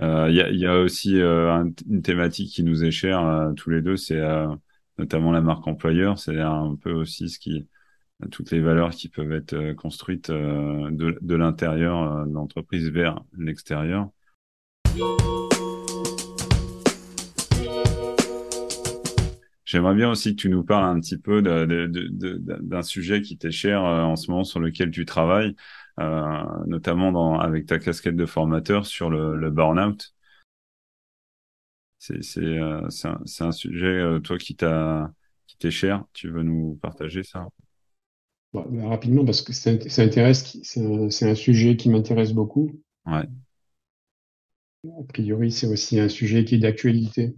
Il 0.00 0.34
y, 0.34 0.40
a, 0.40 0.50
y, 0.50 0.66
a, 0.66 0.80
aussi 0.80 1.20
une 1.20 2.02
thématique 2.02 2.50
qui 2.50 2.64
nous 2.64 2.82
est 2.84 2.90
chère 2.90 3.52
tous 3.56 3.70
les 3.70 3.80
deux, 3.80 3.96
c'est 3.96 4.20
notamment 4.98 5.30
la 5.30 5.40
marque 5.40 5.66
employeur, 5.68 6.18
c'est 6.18 6.40
un 6.40 6.76
peu 6.82 6.92
aussi 6.92 7.30
ce 7.30 7.38
qui 7.38 7.68
toutes 8.30 8.50
les 8.50 8.60
valeurs 8.60 8.90
qui 8.90 9.08
peuvent 9.08 9.32
être 9.32 9.54
euh, 9.54 9.74
construites 9.74 10.30
euh, 10.30 10.90
de, 10.90 11.18
de 11.20 11.34
l'intérieur 11.34 12.02
euh, 12.02 12.24
de 12.24 12.32
l'entreprise 12.32 12.90
vers 12.90 13.22
l'extérieur. 13.36 14.10
J'aimerais 19.64 19.94
bien 19.94 20.10
aussi 20.10 20.36
que 20.36 20.40
tu 20.40 20.48
nous 20.48 20.64
parles 20.64 20.84
un 20.84 21.00
petit 21.00 21.18
peu 21.18 21.42
d'un 21.42 22.82
sujet 22.82 23.20
qui 23.20 23.36
t'est 23.36 23.50
cher 23.50 23.82
en 23.82 24.14
ce 24.14 24.30
moment 24.30 24.44
sur 24.44 24.60
lequel 24.60 24.92
tu 24.92 25.04
travailles, 25.04 25.56
notamment 25.98 27.10
dans, 27.10 27.40
avec 27.40 27.66
ta 27.66 27.80
casquette 27.80 28.14
de 28.14 28.26
formateur 28.26 28.86
sur 28.86 29.10
le, 29.10 29.36
le 29.36 29.50
burn-out 29.50 30.14
c'est 31.98 32.38
euh, 32.38 32.88
un, 33.04 33.46
un, 33.46 33.52
sujet, 33.52 33.86
euh, 33.86 34.20
toi, 34.20 34.38
qui 34.38 34.54
t'est 34.56 35.70
cher. 35.70 36.04
Tu 36.12 36.30
veux 36.30 36.42
nous 36.42 36.78
partager 36.80 37.22
ça? 37.22 37.48
Bah, 38.64 38.88
Rapidement, 38.88 39.24
parce 39.24 39.42
que 39.42 39.52
ça, 39.52 39.70
intéresse, 40.02 40.58
c'est 40.62 41.28
un, 41.28 41.34
sujet 41.34 41.76
qui 41.76 41.88
m'intéresse 41.88 42.32
beaucoup. 42.32 42.80
Ouais. 43.06 43.24
A 44.84 45.04
priori, 45.08 45.50
c'est 45.50 45.66
aussi 45.66 45.98
un 45.98 46.08
sujet 46.08 46.44
qui 46.44 46.56
est 46.56 46.58
d'actualité. 46.58 47.34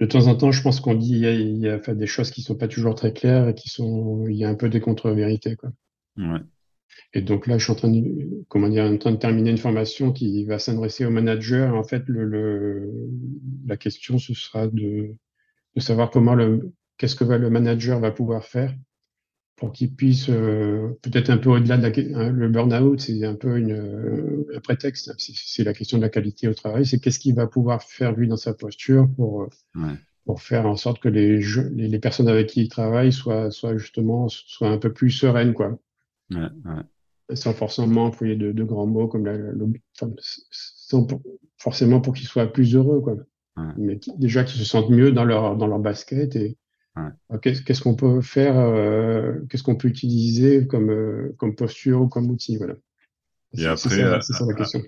De 0.00 0.06
temps 0.06 0.26
en 0.26 0.36
temps, 0.36 0.52
je 0.52 0.62
pense 0.62 0.80
qu'on 0.80 0.94
dit 0.94 1.18
il 1.18 1.58
y 1.58 1.68
a, 1.68 1.78
des 1.78 2.06
choses 2.06 2.30
qui 2.30 2.42
sont 2.42 2.56
pas 2.56 2.68
toujours 2.68 2.94
très 2.94 3.12
claires 3.12 3.48
et 3.48 3.54
qui 3.54 3.68
sont, 3.68 4.26
il 4.28 4.36
y 4.36 4.44
a 4.44 4.48
un 4.48 4.54
peu 4.54 4.68
des 4.68 4.80
contre-vérités. 4.80 5.56
Ouais. 6.16 6.40
Et 7.14 7.22
donc 7.22 7.46
là, 7.46 7.58
je 7.58 7.64
suis 7.64 7.72
en 7.72 7.76
train 7.76 7.90
de, 7.90 8.44
comment 8.48 8.68
dire, 8.68 8.84
en 8.84 8.96
train 8.98 9.12
de 9.12 9.16
terminer 9.16 9.50
une 9.50 9.58
formation 9.58 10.12
qui 10.12 10.44
va 10.44 10.58
s'adresser 10.58 11.04
aux 11.04 11.10
managers. 11.10 11.70
En 11.74 11.84
fait, 11.84 12.02
le, 12.06 12.24
le, 12.24 12.92
la 13.66 13.76
question, 13.76 14.18
ce 14.18 14.34
sera 14.34 14.68
de, 14.68 15.14
de 15.74 15.80
savoir 15.80 16.10
comment 16.10 16.34
le, 16.34 16.72
qu'est-ce 16.98 17.16
que 17.16 17.24
va, 17.24 17.38
le 17.38 17.50
manager 17.50 17.98
va 18.00 18.10
pouvoir 18.10 18.44
faire 18.44 18.74
pour 19.58 19.72
qu'ils 19.72 19.92
puissent 19.92 20.26
peut-être 20.26 21.30
un 21.30 21.36
peu 21.36 21.50
au-delà 21.50 21.76
de 21.76 21.82
la, 21.82 22.18
hein, 22.18 22.30
le 22.30 22.48
burn-out, 22.48 23.00
c'est 23.00 23.24
un 23.24 23.34
peu 23.34 23.58
une, 23.58 24.46
un 24.54 24.60
prétexte. 24.60 25.12
C'est 25.18 25.64
la 25.64 25.74
question 25.74 25.98
de 25.98 26.02
la 26.02 26.08
qualité 26.08 26.48
au 26.48 26.54
travail. 26.54 26.86
C'est 26.86 27.00
qu'est-ce 27.00 27.18
qu'il 27.18 27.34
va 27.34 27.46
pouvoir 27.46 27.82
faire 27.82 28.12
lui 28.12 28.28
dans 28.28 28.36
sa 28.36 28.54
posture 28.54 29.08
pour 29.16 29.48
pour 30.24 30.42
faire 30.42 30.66
en 30.66 30.76
sorte 30.76 31.00
que 31.00 31.08
les, 31.08 31.40
les, 31.72 31.98
personnes 31.98 32.28
avec 32.28 32.48
qui 32.48 32.60
il 32.60 32.68
travaille 32.68 33.14
soient, 33.14 33.50
soient 33.50 33.78
justement 33.78 34.28
soient 34.28 34.68
un 34.68 34.76
peu 34.76 34.92
plus 34.92 35.10
sereines, 35.10 35.54
quoi. 35.54 35.78
Ouais, 36.30 36.40
ouais. 36.66 37.34
Sans 37.34 37.54
forcément 37.54 38.04
employer 38.04 38.36
de, 38.36 38.52
de, 38.52 38.64
grands 38.64 38.86
mots 38.86 39.08
comme 39.08 39.24
la, 39.24 39.38
sans 40.50 41.06
forcément 41.56 42.02
pour 42.02 42.12
qu'ils 42.12 42.26
soient 42.26 42.52
plus 42.52 42.76
heureux, 42.76 43.00
quoi. 43.00 43.16
Mais 43.78 43.98
déjà 44.18 44.44
qu'ils 44.44 44.60
se 44.60 44.66
sentent 44.66 44.90
mieux 44.90 45.12
dans 45.12 45.24
leur 45.24 45.56
dans 45.56 45.66
leur 45.66 45.78
basket 45.78 46.36
et 46.36 46.58
qu'est-ce 47.42 47.80
qu'on 47.82 47.94
peut 47.94 48.20
faire, 48.20 48.58
euh, 48.58 49.34
qu'est-ce 49.48 49.62
qu'on 49.62 49.76
peut 49.76 49.88
utiliser 49.88 50.66
comme 50.66 50.90
euh, 50.90 51.34
comme 51.38 51.54
posture 51.54 52.02
ou 52.02 52.08
comme 52.08 52.30
outil, 52.30 52.56
voilà. 52.56 52.74
Et 53.56 53.66
après, 53.66 54.20
c'est 54.20 54.32
ça, 54.32 54.44
la 54.46 54.54
question. 54.54 54.82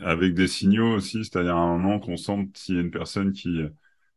Avec 0.00 0.34
des 0.34 0.46
signaux 0.48 0.96
aussi, 0.96 1.24
c'est-à-dire 1.24 1.56
à 1.56 1.60
un 1.60 1.78
moment 1.78 1.98
qu'on 1.98 2.16
sent 2.16 2.48
s'il 2.54 2.74
y 2.74 2.78
a 2.78 2.82
une 2.82 2.90
personne 2.90 3.32
qui 3.32 3.60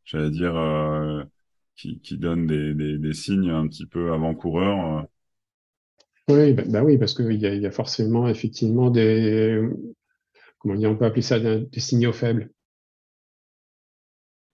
j'allais 0.09 0.31
dire, 0.31 0.55
euh, 0.57 1.23
qui, 1.75 1.99
qui 1.99 2.17
donne 2.17 2.47
des, 2.47 2.73
des, 2.73 2.97
des, 2.97 3.13
signes 3.13 3.49
un 3.49 3.67
petit 3.67 3.85
peu 3.85 4.11
avant-coureurs. 4.11 4.97
Euh. 4.97 6.33
Oui, 6.33 6.53
bah, 6.53 6.63
bah, 6.67 6.83
oui, 6.83 6.97
parce 6.97 7.13
qu'il 7.13 7.39
y 7.39 7.45
a, 7.45 7.53
y 7.53 7.65
a 7.65 7.71
forcément 7.71 8.27
effectivement 8.27 8.89
des, 8.89 9.61
comment 10.59 10.75
dire, 10.75 10.91
on 10.91 10.95
peut 10.95 11.05
appeler 11.05 11.21
ça 11.21 11.39
des, 11.39 11.67
signaux 11.79 12.13
faibles. 12.13 12.51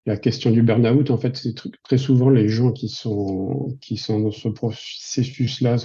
La 0.06 0.18
question 0.18 0.52
du 0.52 0.62
burn-out, 0.62 1.10
en 1.10 1.18
fait, 1.18 1.36
c'est 1.36 1.56
très 1.84 1.98
souvent 1.98 2.30
les 2.30 2.48
gens 2.48 2.72
qui 2.72 2.90
sont, 2.90 3.76
qui 3.82 3.98
sont 3.98 4.20
dans 4.20 4.32
ce 4.32 4.50
processus-là 4.50 5.78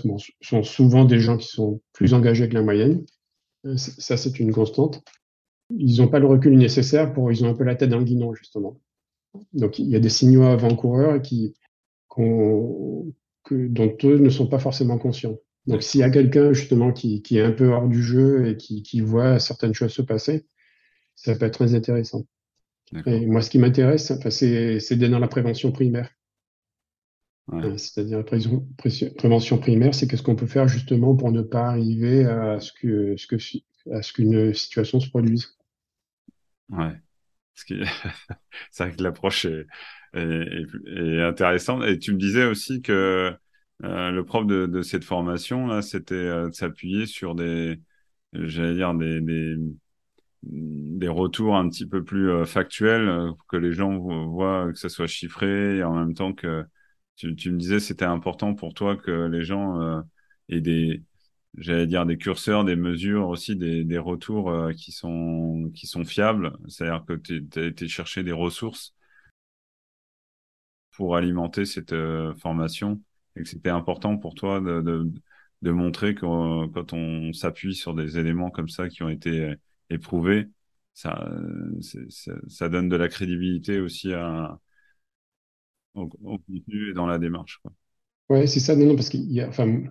sont 0.42 0.62
souvent 0.62 1.06
des 1.06 1.18
gens 1.18 1.38
qui 1.38 1.48
sont 1.48 1.80
plus 1.92 2.12
engagés 2.12 2.48
que 2.48 2.54
la 2.54 2.62
moyenne. 2.62 3.04
Euh, 3.64 3.76
ça, 3.76 4.16
c'est 4.16 4.38
une 4.38 4.52
constante. 4.52 5.02
Ils 5.70 6.00
n'ont 6.00 6.08
pas 6.08 6.18
le 6.18 6.26
recul 6.26 6.56
nécessaire 6.56 7.12
pour, 7.12 7.32
ils 7.32 7.44
ont 7.44 7.48
un 7.48 7.54
peu 7.54 7.64
la 7.64 7.76
tête 7.76 7.90
dans 7.90 7.98
le 7.98 8.04
guidon, 8.04 8.34
justement. 8.34 8.78
Donc 9.52 9.78
il 9.78 9.88
y 9.88 9.96
a 9.96 10.00
des 10.00 10.08
signaux 10.08 10.42
avant-coureurs 10.42 11.22
qui, 11.22 11.54
que, 12.08 13.12
dont 13.50 13.96
eux 14.04 14.18
ne 14.18 14.30
sont 14.30 14.48
pas 14.48 14.58
forcément 14.58 14.98
conscients. 14.98 15.36
Donc 15.66 15.82
s'il 15.82 16.00
y 16.00 16.04
a 16.04 16.10
quelqu'un 16.10 16.52
justement 16.52 16.92
qui, 16.92 17.22
qui, 17.22 17.38
est 17.38 17.42
un 17.42 17.52
peu 17.52 17.68
hors 17.68 17.88
du 17.88 18.02
jeu 18.02 18.48
et 18.48 18.56
qui, 18.56 18.82
qui, 18.82 19.00
voit 19.00 19.38
certaines 19.38 19.74
choses 19.74 19.92
se 19.92 20.02
passer, 20.02 20.46
ça 21.14 21.36
peut 21.36 21.46
être 21.46 21.54
très 21.54 21.74
intéressant. 21.74 22.24
Et 23.06 23.26
moi, 23.26 23.40
ce 23.40 23.50
qui 23.50 23.58
m'intéresse, 23.58 24.10
enfin, 24.10 24.30
c'est 24.30 24.96
d'être 24.96 25.10
dans 25.10 25.18
la 25.18 25.28
prévention 25.28 25.70
primaire. 25.70 26.10
Euh, 27.52 27.76
c'est-à-dire 27.76 28.18
la 28.18 28.24
prévention 28.24 29.58
primaire, 29.58 29.94
c'est 29.94 30.06
qu'est-ce 30.06 30.22
qu'on 30.22 30.36
peut 30.36 30.46
faire 30.46 30.68
justement 30.68 31.16
pour 31.16 31.32
ne 31.32 31.42
pas 31.42 31.68
arriver 31.68 32.24
à 32.24 32.60
ce 32.60 32.72
que, 32.72 33.16
ce 33.16 33.26
que, 33.26 33.36
à 33.92 34.02
ce 34.02 34.12
qu'une 34.12 34.54
situation 34.54 35.00
se 35.00 35.08
produise. 35.08 35.56
Ouais. 36.68 36.94
c'est 38.70 38.84
vrai 38.84 38.96
que 38.96 39.02
l'approche 39.02 39.44
est, 39.44 39.66
est, 40.14 41.20
intéressante. 41.20 41.84
Et 41.84 41.98
tu 41.98 42.12
me 42.12 42.18
disais 42.18 42.44
aussi 42.44 42.82
que 42.82 43.32
euh, 43.84 44.10
le 44.10 44.24
propre 44.24 44.46
de, 44.46 44.66
de, 44.66 44.82
cette 44.82 45.04
formation 45.04 45.66
là, 45.66 45.82
c'était 45.82 46.14
euh, 46.14 46.48
de 46.48 46.54
s'appuyer 46.54 47.06
sur 47.06 47.34
des, 47.34 47.80
j'allais 48.32 48.74
dire 48.74 48.94
des, 48.94 49.20
des, 49.20 49.56
des 50.42 51.08
retours 51.08 51.56
un 51.56 51.68
petit 51.68 51.86
peu 51.86 52.04
plus 52.04 52.30
euh, 52.30 52.44
factuels, 52.44 53.08
euh, 53.08 53.32
que 53.48 53.56
les 53.56 53.72
gens 53.72 53.98
voient 53.98 54.72
que 54.72 54.78
ça 54.78 54.88
soit 54.88 55.06
chiffré 55.06 55.78
et 55.78 55.84
en 55.84 55.94
même 55.94 56.14
temps 56.14 56.32
que 56.32 56.64
tu, 57.16 57.34
tu 57.36 57.52
me 57.52 57.58
disais 57.58 57.80
c'était 57.80 58.04
important 58.06 58.54
pour 58.54 58.74
toi 58.74 58.96
que 58.96 59.10
les 59.26 59.44
gens 59.44 60.02
aient 60.48 60.60
des 60.60 61.02
j'allais 61.56 61.86
dire 61.86 62.06
des 62.06 62.18
curseurs, 62.18 62.64
des 62.64 62.76
mesures 62.76 63.28
aussi, 63.28 63.56
des, 63.56 63.84
des 63.84 63.98
retours 63.98 64.50
euh, 64.50 64.72
qui 64.72 64.92
sont 64.92 65.70
qui 65.74 65.86
sont 65.86 66.04
fiables. 66.04 66.52
C'est-à-dire 66.68 67.04
que 67.06 67.14
tu 67.14 67.46
as 67.56 67.64
été 67.64 67.88
chercher 67.88 68.22
des 68.22 68.32
ressources 68.32 68.94
pour 70.92 71.16
alimenter 71.16 71.64
cette 71.64 71.92
euh, 71.92 72.34
formation 72.36 73.00
et 73.36 73.42
que 73.42 73.48
c'était 73.48 73.70
important 73.70 74.18
pour 74.18 74.34
toi 74.34 74.60
de, 74.60 74.80
de, 74.82 75.10
de 75.62 75.70
montrer 75.70 76.14
que 76.14 76.26
euh, 76.26 76.68
quand 76.74 76.92
on 76.92 77.32
s'appuie 77.32 77.74
sur 77.74 77.94
des 77.94 78.18
éléments 78.18 78.50
comme 78.50 78.68
ça 78.68 78.88
qui 78.88 79.02
ont 79.02 79.08
été 79.08 79.54
éprouvés, 79.90 80.48
ça, 80.94 81.28
donne 82.68 82.88
de 82.88 82.96
la 82.96 83.08
crédibilité 83.08 83.80
aussi 83.80 84.12
au, 85.94 86.08
contenu 86.08 86.90
et 86.90 86.94
dans 86.94 87.06
la 87.06 87.18
démarche. 87.18 87.60
Ouais, 88.28 88.46
c'est 88.46 88.60
ça. 88.60 88.76
Non, 88.76 88.86
non, 88.86 88.94
parce 88.94 89.08
qu'il 89.08 89.42
enfin, 89.44 89.82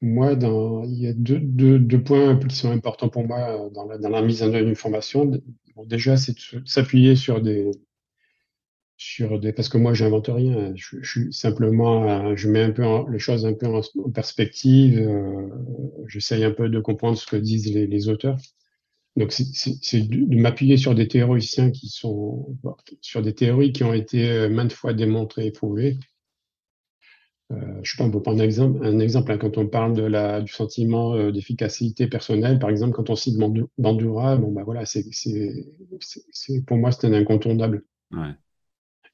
moi, 0.00 0.32
il 0.32 1.00
y 1.00 1.06
a 1.08 1.12
deux, 1.12 2.02
points 2.02 2.38
qui 2.38 2.56
sont 2.56 2.70
importants 2.70 3.08
pour 3.08 3.26
moi 3.26 3.68
dans 3.72 3.86
la, 3.86 3.98
dans 3.98 4.08
la 4.08 4.22
mise 4.22 4.42
en 4.42 4.52
œuvre 4.52 4.66
d'une 4.66 4.74
formation. 4.74 5.30
Déjà, 5.86 6.16
c'est 6.16 6.32
de 6.32 6.66
s'appuyer 6.66 7.16
sur 7.16 7.40
des, 7.40 7.70
sur 8.96 9.38
des, 9.38 9.52
parce 9.52 9.68
que 9.68 9.78
moi, 9.78 9.94
j'invente 9.94 10.28
rien. 10.28 10.72
Je, 10.74 10.98
je, 11.00 11.10
suis 11.10 11.32
simplement, 11.32 12.34
je 12.36 12.48
mets 12.48 12.62
un 12.62 12.72
peu 12.72 12.84
les 13.10 13.18
choses 13.18 13.46
un 13.46 13.54
peu 13.54 13.66
en, 13.66 13.82
perspective. 14.10 14.98
Euh, 14.98 15.48
J'essaye 16.06 16.44
un 16.44 16.52
peu 16.52 16.68
de 16.68 16.80
comprendre 16.80 17.16
ce 17.16 17.26
que 17.26 17.36
disent 17.36 17.72
les 17.72 18.08
auteurs. 18.08 18.38
Donc, 19.18 19.32
c'est 19.32 20.08
de, 20.08 20.36
m'appuyer 20.36 20.76
sur 20.76 20.94
des 20.94 21.08
théoriciens 21.08 21.72
qui 21.72 21.88
sont, 21.88 22.56
sur 23.00 23.20
des 23.20 23.34
théories 23.34 23.72
qui 23.72 23.82
ont 23.82 23.92
été 23.92 24.30
euh, 24.30 24.48
maintes 24.48 24.72
fois 24.72 24.94
démontrées 24.94 25.46
et 25.46 25.50
prouvées 25.50 25.98
euh, 27.50 27.80
je 27.82 27.90
sais 27.90 27.96
pas, 27.96 28.04
on 28.04 28.10
peut 28.10 28.20
prendre 28.20 28.42
un 28.42 28.44
exemple, 28.44 28.84
un 28.84 28.98
exemple 28.98 29.32
hein, 29.32 29.38
quand 29.38 29.56
on 29.56 29.66
parle 29.66 29.94
de 29.94 30.02
la, 30.02 30.42
du 30.42 30.52
sentiment 30.52 31.14
euh, 31.14 31.32
d'efficacité 31.32 32.06
personnelle, 32.06 32.58
par 32.58 32.68
exemple, 32.68 32.92
quand 32.92 33.08
on 33.08 33.16
cite 33.16 33.38
Bandura, 33.78 34.36
bon 34.36 34.52
bah 34.52 34.64
voilà, 34.64 34.84
c'est, 34.84 35.02
pour 36.66 36.76
moi 36.76 36.92
c'est 36.92 37.06
un 37.06 37.14
incontournable. 37.14 37.84
Ouais. 38.12 38.34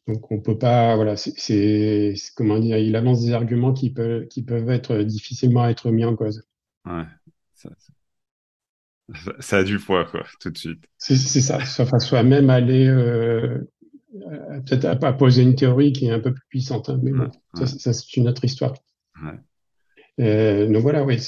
Donc 0.09 0.33
on 0.33 0.41
peut 0.41 0.59
pas, 0.59 0.97
voilà, 0.97 1.17
c'est, 1.17 2.15
comment 2.35 2.59
dire, 2.59 2.77
il 2.79 2.97
avance 2.97 3.25
des 3.25 3.33
arguments 3.33 3.73
qui 3.73 3.91
peuvent, 3.91 4.27
qui 4.27 4.43
peuvent 4.43 4.69
être 4.69 4.99
difficilement 4.99 5.69
être 5.69 5.93
mis 5.93 6.05
en 6.05 6.17
cause. 6.17 6.45
Ouais. 6.87 7.05
Ça, 7.55 7.71
ça, 9.41 9.59
a 9.59 9.65
du 9.65 9.79
poids 9.79 10.05
quoi, 10.07 10.25
tout 10.41 10.51
de 10.51 10.59
suite. 10.59 10.85
C'est, 10.99 11.17
ça, 11.17 11.65
soit, 11.65 11.99
soit 11.99 12.23
même 12.23 12.51
aller 12.51 12.87
euh, 12.87 13.59
peut-être 14.67 14.85
à, 14.85 15.13
poser 15.13 15.43
une 15.43 15.55
théorie 15.55 15.93
qui 15.93 16.07
est 16.07 16.11
un 16.11 16.21
peu 16.21 16.33
plus 16.33 16.47
puissante, 16.49 16.89
hein, 16.89 16.99
mais 17.03 17.13
bon, 17.13 17.31
ça, 17.55 17.93
c'est 17.93 18.17
une 18.17 18.29
autre 18.29 18.45
histoire. 18.45 18.75
Euh, 20.21 20.69
donc 20.69 20.83
voilà, 20.83 21.05
oui, 21.05 21.19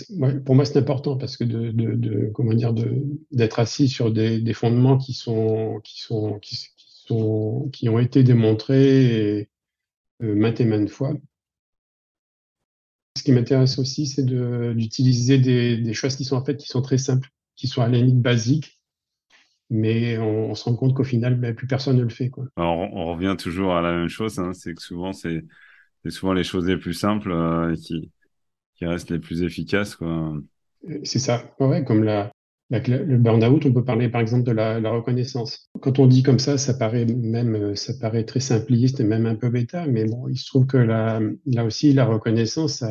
pour 0.44 0.54
moi 0.54 0.64
c'est 0.64 0.78
important 0.78 1.16
parce 1.16 1.36
que 1.36 1.42
de, 1.42 1.72
de, 1.72 1.94
de 1.94 2.30
comment 2.32 2.54
dire, 2.54 2.72
d'être 3.32 3.58
assis 3.58 3.88
sur 3.88 4.12
des, 4.12 4.40
des, 4.40 4.52
fondements 4.54 4.96
qui 4.96 5.12
sont 5.12 5.80
qui 5.82 6.00
sont 6.00 6.38
qui, 6.38 6.56
sont 6.76 7.68
qui 7.72 7.88
ont 7.88 7.98
été 7.98 8.22
démontrés 8.22 9.38
et, 9.40 9.48
euh, 10.22 10.34
maintes 10.36 10.60
et 10.60 10.64
maintes 10.64 10.90
fois. 10.90 11.14
Ce 13.16 13.24
qui 13.24 13.32
m'intéresse 13.32 13.78
aussi, 13.78 14.06
c'est 14.06 14.24
d'utiliser 14.24 15.38
des, 15.38 15.78
des 15.78 15.94
choses 15.94 16.14
qui 16.14 16.24
sont 16.24 16.36
en 16.36 16.44
fait 16.44 16.56
qui 16.56 16.68
sont 16.68 16.82
très 16.82 16.98
simples, 16.98 17.30
qui 17.56 17.68
sont 17.68 17.82
à 17.82 17.88
la 17.88 17.98
limite 17.98 18.20
basiques, 18.20 18.80
mais 19.70 20.18
on, 20.18 20.54
se 20.54 20.64
rend 20.64 20.76
compte 20.76 20.94
qu'au 20.94 21.04
final, 21.04 21.34
ben, 21.34 21.54
plus 21.54 21.66
personne 21.66 21.96
ne 21.96 22.02
le 22.02 22.08
fait. 22.08 22.30
Quoi. 22.30 22.46
Alors, 22.56 22.76
on 22.76 23.06
revient 23.06 23.34
toujours 23.38 23.74
à 23.74 23.82
la 23.82 23.92
même 23.92 24.08
chose, 24.08 24.38
hein, 24.38 24.52
c'est 24.52 24.74
que 24.74 24.82
souvent, 24.82 25.12
c'est 25.12 25.42
souvent 26.08 26.32
les 26.32 26.44
choses 26.44 26.66
les 26.68 26.76
plus 26.76 26.94
simples 26.94 27.32
euh, 27.32 27.74
qui, 27.74 28.12
qui 28.76 28.86
restent 28.86 29.10
les 29.10 29.18
plus 29.18 29.42
efficaces. 29.42 29.96
Euh, 30.02 30.40
c'est 31.02 31.18
ça, 31.18 31.42
ouais, 31.58 31.84
comme 31.84 32.04
la, 32.04 32.30
la 32.70 32.78
le 32.78 33.16
burn-out, 33.18 33.66
on 33.66 33.72
peut 33.72 33.84
parler 33.84 34.08
par 34.08 34.20
exemple 34.20 34.44
de 34.44 34.52
la, 34.52 34.78
la, 34.78 34.90
reconnaissance. 34.90 35.68
Quand 35.80 35.98
on 35.98 36.06
dit 36.06 36.22
comme 36.22 36.38
ça, 36.38 36.58
ça 36.58 36.74
paraît 36.74 37.06
même, 37.06 37.56
euh, 37.56 37.74
ça 37.74 37.92
paraît 38.00 38.24
très 38.24 38.40
simpliste 38.40 39.00
et 39.00 39.04
même 39.04 39.26
un 39.26 39.34
peu 39.34 39.48
bêta, 39.48 39.86
mais 39.86 40.04
bon, 40.04 40.28
il 40.28 40.36
se 40.36 40.46
trouve 40.46 40.66
que 40.66 40.76
là 40.76 41.20
aussi, 41.64 41.92
la 41.92 42.04
reconnaissance, 42.04 42.84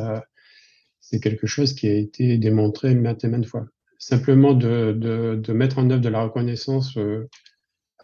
c'est 1.00 1.20
quelque 1.20 1.46
chose 1.46 1.72
qui 1.72 1.88
a 1.88 1.94
été 1.94 2.36
démontré 2.36 2.94
maintes 2.94 3.24
et 3.24 3.28
maintes 3.28 3.46
fois 3.46 3.66
simplement 3.98 4.54
de, 4.54 4.92
de, 4.92 5.40
de, 5.42 5.52
mettre 5.52 5.78
en 5.78 5.90
œuvre 5.90 6.00
de 6.00 6.08
la 6.08 6.22
reconnaissance 6.22 6.96
euh, 6.96 7.28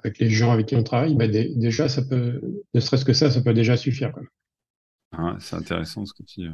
avec 0.02 0.18
les 0.18 0.31
gens 0.31 0.50
avec 0.50 0.66
qui 0.66 0.76
on 0.76 0.83
travaille, 0.83 1.14
bah, 1.14 1.28
déjà, 1.28 1.88
ça 1.88 2.02
peut, 2.02 2.40
ne 2.74 2.81
serait-ce 2.81 3.05
que 3.05 3.12
ça, 3.12 3.31
ça 3.31 3.40
peut 3.40 3.55
déjà 3.55 3.76
suffire. 3.76 4.12
Ah, 5.12 5.37
c'est 5.40 5.57
intéressant 5.57 6.05
ce 6.05 6.12
que 6.14 6.22
tu 6.22 6.40
dis. 6.40 6.48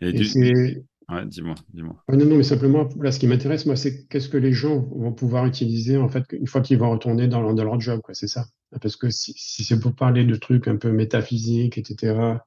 Et, 0.00 0.12
du... 0.12 0.82
ouais, 1.08 1.26
dis-moi, 1.26 1.54
dis-moi. 1.72 2.04
non, 2.08 2.24
non, 2.24 2.36
mais 2.36 2.42
simplement, 2.42 2.88
là, 3.00 3.12
ce 3.12 3.18
qui 3.18 3.26
m'intéresse, 3.26 3.66
moi, 3.66 3.76
c'est 3.76 4.06
qu'est-ce 4.08 4.28
que 4.28 4.36
les 4.36 4.52
gens 4.52 4.80
vont 4.80 5.12
pouvoir 5.12 5.46
utiliser, 5.46 5.96
en 5.96 6.08
fait, 6.08 6.24
une 6.32 6.46
fois 6.46 6.60
qu'ils 6.60 6.78
vont 6.78 6.90
retourner 6.90 7.28
dans 7.28 7.40
leur, 7.40 7.54
dans 7.54 7.64
leur 7.64 7.80
job, 7.80 8.00
quoi, 8.02 8.14
c'est 8.14 8.28
ça. 8.28 8.46
Parce 8.80 8.96
que 8.96 9.10
si, 9.10 9.32
si 9.36 9.64
c'est 9.64 9.78
pour 9.78 9.94
parler 9.94 10.24
de 10.24 10.34
trucs 10.34 10.68
un 10.68 10.76
peu 10.76 10.90
métaphysiques, 10.90 11.78
etc., 11.78 12.38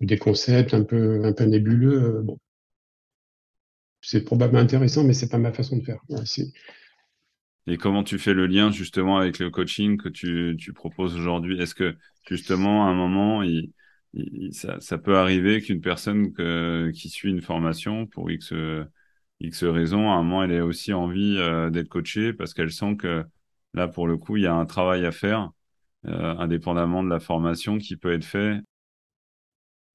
ou 0.00 0.04
des 0.04 0.18
concepts 0.18 0.74
un 0.74 0.84
peu, 0.84 1.24
un 1.24 1.32
peu 1.32 1.44
nébuleux, 1.44 2.02
euh, 2.02 2.22
bon, 2.22 2.38
c'est 4.06 4.22
probablement 4.22 4.60
intéressant, 4.60 5.02
mais 5.02 5.14
c'est 5.14 5.28
pas 5.28 5.38
ma 5.38 5.52
façon 5.52 5.78
de 5.78 5.82
faire. 5.82 5.98
et 7.66 7.76
comment 7.76 8.04
tu 8.04 8.18
fais 8.18 8.34
le 8.34 8.46
lien 8.46 8.70
justement 8.70 9.18
avec 9.18 9.40
le 9.40 9.50
coaching 9.50 9.96
que 9.96 10.08
tu, 10.08 10.56
tu 10.56 10.72
proposes 10.72 11.16
aujourd'hui? 11.16 11.60
Est-ce 11.60 11.74
que 11.74 11.96
justement 12.28 12.86
à 12.86 12.90
un 12.90 12.94
moment, 12.94 13.42
il, 13.42 13.72
ça, 14.52 14.98
peut 14.98 15.16
arriver 15.16 15.60
qu'une 15.60 15.80
personne 15.80 16.32
qui 16.92 17.08
suit 17.08 17.30
une 17.30 17.42
formation 17.42 18.06
pour 18.06 18.30
X, 18.30 18.54
X 19.40 19.64
raisons, 19.64 20.12
à 20.12 20.14
un 20.14 20.22
moment, 20.22 20.44
elle 20.44 20.52
ait 20.52 20.60
aussi 20.60 20.92
envie 20.92 21.36
d'être 21.72 21.88
coachée 21.88 22.32
parce 22.32 22.54
qu'elle 22.54 22.70
sent 22.70 22.94
que 22.96 23.24
là, 23.74 23.88
pour 23.88 24.06
le 24.06 24.16
coup, 24.16 24.36
il 24.36 24.44
y 24.44 24.46
a 24.46 24.54
un 24.54 24.66
travail 24.66 25.04
à 25.04 25.10
faire, 25.10 25.50
indépendamment 26.04 27.02
de 27.02 27.10
la 27.10 27.18
formation 27.18 27.78
qui 27.78 27.96
peut 27.96 28.12
être 28.12 28.24
fait. 28.24 28.60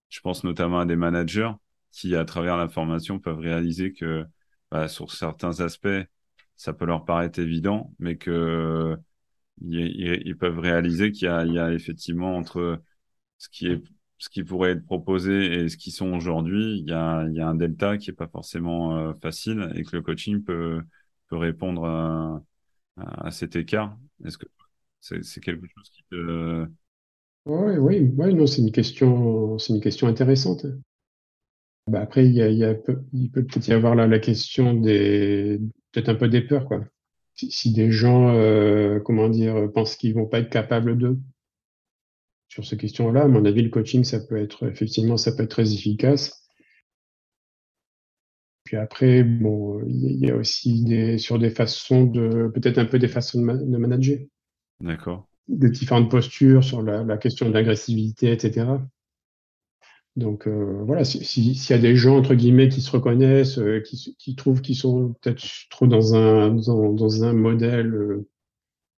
Je 0.10 0.20
pense 0.20 0.44
notamment 0.44 0.82
à 0.82 0.86
des 0.86 0.98
managers 0.98 1.52
qui, 1.92 2.16
à 2.16 2.26
travers 2.26 2.58
la 2.58 2.70
formation, 2.70 3.20
peuvent 3.20 3.40
réaliser 3.40 3.94
que 3.94 4.26
bah, 4.72 4.88
sur 4.88 5.12
certains 5.12 5.60
aspects, 5.62 5.90
ça 6.56 6.74
peut 6.74 6.86
leur 6.86 7.06
paraître 7.06 7.40
évident, 7.40 7.94
mais 8.00 8.18
que 8.18 8.98
ils, 9.62 10.38
peuvent 10.38 10.60
réaliser 10.60 11.12
qu'il 11.12 11.28
y, 11.28 11.60
a 11.60 11.74
effectivement 11.74 12.36
entre 12.38 12.82
ce 13.38 13.50
qui 13.50 13.68
est 13.68 13.82
ce 14.22 14.30
qui 14.30 14.44
pourrait 14.44 14.74
être 14.74 14.86
proposé 14.86 15.52
et 15.52 15.68
ce 15.68 15.78
qu'ils 15.78 15.94
sont 15.94 16.14
aujourd'hui, 16.14 16.78
il 16.80 16.88
y 16.88 16.94
a, 16.94 17.26
il 17.28 17.34
y 17.34 17.40
a 17.42 17.48
un 17.48 17.56
delta 17.56 17.98
qui 17.98 18.12
est 18.12 18.14
pas 18.14 18.28
forcément 18.28 18.96
euh, 18.96 19.14
facile 19.16 19.72
et 19.76 19.84
que 19.84 19.96
le 19.96 20.04
coaching 20.04 20.44
peut, 20.44 20.80
peut 21.28 21.38
répondre 21.38 21.86
à, 21.86 23.32
cet 23.32 23.56
écart. 23.56 23.98
Est-ce 24.24 24.38
que 24.38 24.46
c'est, 25.00 25.24
c'est 25.24 25.42
quelque 25.42 25.66
chose 25.76 25.90
qui 25.90 26.04
te... 26.12 26.68
Oui, 27.48 27.78
oui, 27.78 28.14
ouais, 28.16 28.32
non, 28.34 28.46
c'est 28.46 28.62
une 28.62 28.72
question, 28.72 29.58
c'est 29.58 29.74
une 29.74 29.82
question 29.82 30.08
intéressante. 30.08 30.68
Bah 31.88 32.02
après, 32.02 32.26
il, 32.26 32.34
y 32.34 32.42
a, 32.42 32.48
il, 32.48 32.58
y 32.58 32.64
a, 32.64 32.76
il 33.14 33.32
peut 33.32 33.44
peut-être 33.44 33.68
y 33.68 33.74
avoir 33.74 33.96
la, 33.96 34.08
la 34.08 34.20
question 34.20 34.74
des, 34.74 35.60
peut-être 35.92 36.10
un 36.10 36.16
peu 36.16 36.30
des 36.30 36.42
peurs, 36.42 36.66
quoi. 36.66 36.84
Si, 37.36 37.52
si 37.52 37.74
des 37.74 37.92
gens, 37.92 38.36
euh, 38.36 39.00
comment 39.00 39.30
dire, 39.30 39.72
pensent 39.74 39.96
qu'ils 39.96 40.14
vont 40.14 40.28
pas 40.28 40.40
être 40.40 40.50
capables 40.50 40.98
d'eux, 40.98 41.18
sur 42.52 42.66
ces 42.66 42.76
questions-là. 42.76 43.24
À 43.24 43.28
mon 43.30 43.46
avis, 43.46 43.62
le 43.62 43.70
coaching, 43.70 44.04
ça 44.04 44.20
peut 44.20 44.36
être 44.36 44.68
effectivement, 44.68 45.16
ça 45.16 45.32
peut 45.32 45.44
être 45.44 45.52
très 45.52 45.74
efficace. 45.74 46.46
Puis 48.66 48.76
après, 48.76 49.24
bon, 49.24 49.82
il 49.88 50.18
y 50.18 50.30
a 50.30 50.36
aussi 50.36 50.84
des, 50.84 51.18
sur 51.18 51.40
des 51.40 51.50
façons 51.50 52.04
de, 52.04 52.52
peut-être 52.54 52.78
un 52.78 52.86
peu 52.86 53.00
des 53.00 53.08
façons 53.08 53.42
de, 53.42 53.78
manager. 53.78 54.20
D'accord. 54.82 55.28
De 55.48 55.70
différentes 55.70 56.12
postures 56.12 56.64
sur 56.64 56.82
la, 56.82 57.18
question 57.18 57.48
de 57.48 57.54
l'agressivité, 57.54 58.34
etc. 58.34 58.66
Donc 60.18 60.48
euh, 60.48 60.84
voilà, 60.86 61.06
s'il 61.06 61.54
y 61.54 61.74
a 61.74 61.78
des 61.78 61.96
gens 61.96 62.18
entre 62.18 62.36
guillemets 62.36 62.68
qui 62.68 62.82
se 62.82 62.92
reconnaissent, 62.92 63.60
euh, 63.60 63.80
qui, 63.80 64.16
qui, 64.20 64.36
trouvent 64.36 64.62
qu'ils 64.62 64.76
sont 64.76 65.16
peut-être 65.22 65.42
trop 65.70 65.88
dans 65.88 66.16
un 66.16 66.52
dans, 66.54 66.92
dans 66.92 67.24
un 67.24 67.34
modèle 67.34 67.94
euh, 67.94 68.28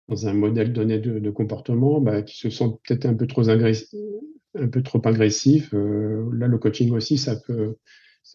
dans 0.10 0.28
un 0.28 0.34
modèle 0.34 0.74
donné 0.74 1.00
de, 1.00 1.30
comportement, 1.30 2.02
bah, 2.02 2.24
qui 2.24 2.38
se 2.38 2.50
sentent 2.50 2.80
peut-être 2.86 3.06
un 3.06 3.14
peu 3.14 3.26
trop 3.26 3.50
agressifs, 3.50 3.96
un 4.54 4.68
peu 4.68 4.84
trop 4.84 5.02
agressifs. 5.06 5.72
Là, 5.72 6.48
le 6.48 6.58
coaching 6.58 6.92
aussi, 6.92 7.18
ça 7.18 7.38
peut, 7.38 7.78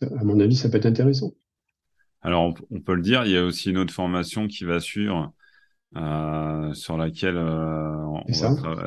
à 0.01 0.25
mon 0.25 0.41
avis, 0.41 0.57
ça 0.57 0.71
peut 0.71 0.79
être 0.79 0.87
intéressant. 0.87 1.35
Alors, 2.23 2.55
on, 2.71 2.81
peut 2.81 2.95
le 2.95 3.03
dire, 3.03 3.27
il 3.27 3.33
y 3.33 3.37
a 3.37 3.45
aussi 3.45 3.69
une 3.69 3.77
autre 3.77 3.93
formation 3.93 4.49
qui 4.49 4.65
va 4.65 4.81
suivre, 4.81 5.33
sur 6.75 6.97
laquelle 6.97 7.37
euh, 7.37 8.05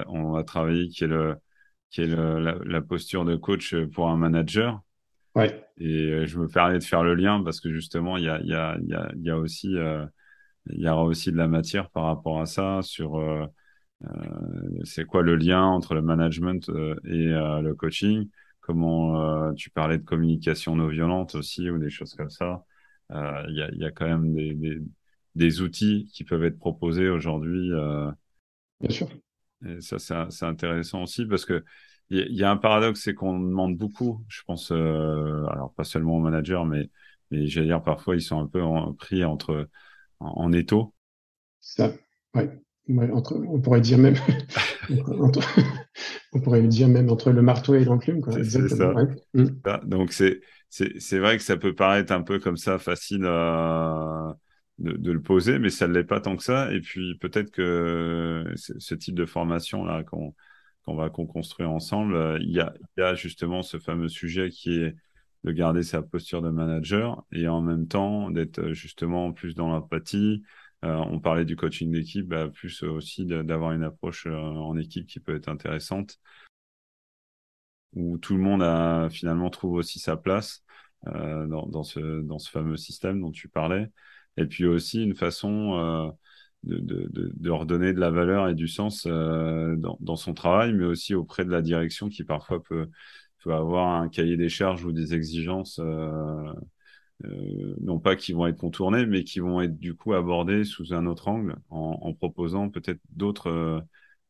on, 0.07 0.31
va 0.31 0.43
travailler, 0.43 0.87
qui 0.89 1.03
est, 1.03 1.07
le, 1.07 1.35
qui 1.91 2.01
est 2.01 2.07
la, 2.07 2.81
posture 2.81 3.25
de 3.25 3.35
coach 3.35 3.75
pour 3.93 4.09
un 4.09 4.17
manager. 4.17 4.81
Ouais. 5.35 5.63
Et 5.77 6.25
je 6.25 6.39
me 6.39 6.47
permets 6.47 6.79
de 6.79 6.83
faire 6.83 7.03
le 7.03 7.13
lien 7.15 7.43
parce 7.43 7.61
que 7.61 7.71
justement, 7.71 8.17
il 8.17 8.23
y 8.23 8.29
a, 8.29 8.41
y 8.41 8.53
a, 8.53 8.77
y 8.81 8.93
a, 8.93 9.11
y 9.15 9.29
a 9.29 9.37
aussi 9.37 9.77
il 10.69 10.79
y 10.81 10.87
aura 10.87 11.03
aussi 11.03 11.31
de 11.31 11.37
la 11.37 11.47
matière 11.47 11.89
par 11.89 12.05
rapport 12.05 12.39
à 12.41 12.45
ça 12.45 12.81
sur 12.81 13.17
euh, 13.17 13.45
euh, 14.03 14.07
c'est 14.83 15.05
quoi 15.05 15.21
le 15.21 15.35
lien 15.35 15.63
entre 15.63 15.93
le 15.95 16.01
management 16.01 16.69
euh, 16.69 16.95
et 17.05 17.27
le 17.27 17.73
coaching 17.73 18.29
comment 18.59 19.53
tu 19.55 19.69
parlais 19.69 19.97
de 19.97 20.03
communication 20.03 20.75
non 20.75 20.87
violente 20.87 21.35
aussi 21.35 21.69
ou 21.69 21.77
des 21.79 21.89
choses 21.89 22.13
comme 22.13 22.29
ça 22.29 22.63
il 23.09 23.55
y 23.55 23.61
a, 23.61 23.69
y, 23.73 23.83
a, 23.83 23.91
quand 23.91 24.07
même 24.07 24.33
des, 24.33 24.53
des, 24.53 24.77
des, 25.35 25.61
outils 25.61 26.07
qui 26.13 26.23
peuvent 26.23 26.45
être 26.45 26.59
proposés 26.59 27.09
aujourd'hui 27.09 27.71
bien 28.79 28.89
sûr 28.89 29.09
et 29.65 29.81
ça 29.81 30.27
c'est 30.29 30.45
intéressant 30.45 31.03
aussi 31.03 31.25
parce 31.25 31.45
que 31.45 31.63
il 32.09 32.35
y, 32.35 32.43
a 32.43 32.51
un 32.51 32.57
paradoxe 32.57 33.03
c'est 33.03 33.13
qu'on 33.13 33.39
demande 33.39 33.77
beaucoup 33.77 34.21
je 34.27 34.41
pense 34.45 34.71
alors 34.71 35.73
pas 35.77 35.85
seulement 35.85 36.17
aux 36.17 36.19
managers 36.19 36.63
mais 36.67 36.89
mais 37.31 37.47
j'allais 37.47 37.67
dire 37.67 37.81
parfois 37.81 38.15
ils 38.15 38.21
sont 38.21 38.39
un 38.39 38.47
peu 38.47 38.61
pris 38.97 39.23
entre 39.23 39.69
en, 40.21 40.51
étau. 40.53 40.93
Ça, 41.59 41.91
ouais. 42.35 42.49
entre, 43.11 43.41
on 43.47 43.59
pourrait 43.59 43.81
dire 43.81 43.97
même, 43.97 44.15
entre, 45.19 45.41
on 46.33 46.41
pourrait 46.41 46.61
dire 46.63 46.87
même 46.87 47.09
entre 47.09 47.31
le 47.31 47.41
marteau 47.41 47.75
et 47.75 47.83
l'enclume. 47.83 48.21
C'est 48.43 48.69
ça. 48.69 48.93
Donc 49.83 50.11
c'est 50.11 50.41
c'est 50.69 51.19
vrai 51.19 51.35
que 51.37 51.43
ça 51.43 51.57
peut 51.57 51.75
paraître 51.75 52.13
un 52.13 52.21
peu 52.21 52.39
comme 52.39 52.55
ça 52.55 52.77
facile 52.77 53.25
à, 53.25 54.37
de, 54.79 55.11
le 55.11 55.21
poser, 55.21 55.59
mais 55.59 55.69
ça 55.69 55.87
ne 55.87 55.93
l'est 55.93 56.03
pas 56.03 56.21
tant 56.21 56.35
que 56.35 56.43
ça. 56.43 56.73
Et 56.73 56.81
puis 56.81 57.17
peut-être 57.19 57.51
que 57.51 58.51
ce 58.55 58.95
type 58.95 59.15
de 59.15 59.25
formation 59.25 59.85
là 59.85 60.03
qu'on 60.03 60.33
va 60.87 61.09
qu'on 61.09 61.27
construit 61.27 61.65
ensemble, 61.65 62.39
il 62.41 62.51
y, 62.51 62.59
a, 62.59 62.73
il 62.97 63.01
y 63.01 63.03
a 63.03 63.15
justement 63.15 63.61
ce 63.61 63.77
fameux 63.79 64.09
sujet 64.09 64.49
qui 64.49 64.81
est 64.81 64.95
de 65.43 65.51
garder 65.51 65.83
sa 65.83 66.01
posture 66.01 66.41
de 66.41 66.49
manager 66.49 67.23
et 67.31 67.47
en 67.47 67.61
même 67.61 67.87
temps 67.87 68.29
d'être 68.29 68.59
euh, 68.59 68.73
justement 68.73 69.33
plus 69.33 69.55
dans 69.55 69.69
l'empathie. 69.69 70.43
Euh, 70.83 70.95
on 70.95 71.19
parlait 71.19 71.45
du 71.45 71.55
coaching 71.55 71.91
d'équipe, 71.91 72.27
bah, 72.27 72.49
plus 72.49 72.83
aussi 72.83 73.25
d'avoir 73.25 73.71
une 73.71 73.83
approche 73.83 74.27
euh, 74.27 74.35
en 74.35 74.77
équipe 74.77 75.07
qui 75.07 75.19
peut 75.19 75.35
être 75.35 75.49
intéressante, 75.49 76.19
où 77.93 78.17
tout 78.17 78.35
le 78.35 78.41
monde 78.41 78.63
a 78.63 79.09
finalement 79.09 79.49
trouve 79.49 79.73
aussi 79.73 79.99
sa 79.99 80.17
place 80.17 80.63
ce, 81.05 82.21
dans 82.21 82.39
ce 82.39 82.49
fameux 82.49 82.77
système 82.77 83.21
dont 83.21 83.31
tu 83.31 83.49
parlais. 83.49 83.91
Et 84.41 84.47
puis 84.47 84.65
aussi 84.65 85.03
une 85.03 85.15
façon 85.15 86.13
de, 86.63 86.79
de, 86.79 87.49
redonner 87.49 87.93
de 87.93 87.99
la 87.99 88.11
valeur 88.11 88.49
et 88.49 88.55
du 88.55 88.67
sens 88.67 89.07
dans, 89.07 89.97
dans, 89.99 90.15
son 90.15 90.33
travail, 90.33 90.73
mais 90.73 90.85
aussi 90.85 91.15
auprès 91.15 91.45
de 91.45 91.51
la 91.51 91.61
direction 91.61 92.09
qui 92.09 92.23
parfois 92.23 92.61
peut 92.63 92.89
avoir 93.45 94.01
un 94.01 94.09
cahier 94.09 94.37
des 94.37 94.49
charges 94.49 94.85
ou 94.85 94.91
des 94.91 95.13
exigences, 95.15 95.79
euh, 95.79 96.53
euh, 97.25 97.75
non 97.81 97.99
pas 97.99 98.15
qui 98.15 98.33
vont 98.33 98.47
être 98.47 98.57
contournées, 98.57 99.05
mais 99.05 99.23
qui 99.23 99.39
vont 99.39 99.61
être 99.61 99.77
du 99.77 99.95
coup 99.95 100.13
abordées 100.13 100.63
sous 100.63 100.93
un 100.93 101.05
autre 101.05 101.27
angle, 101.27 101.55
en, 101.69 102.13
proposant 102.13 102.69
peut-être 102.69 103.01
d'autres 103.09 103.49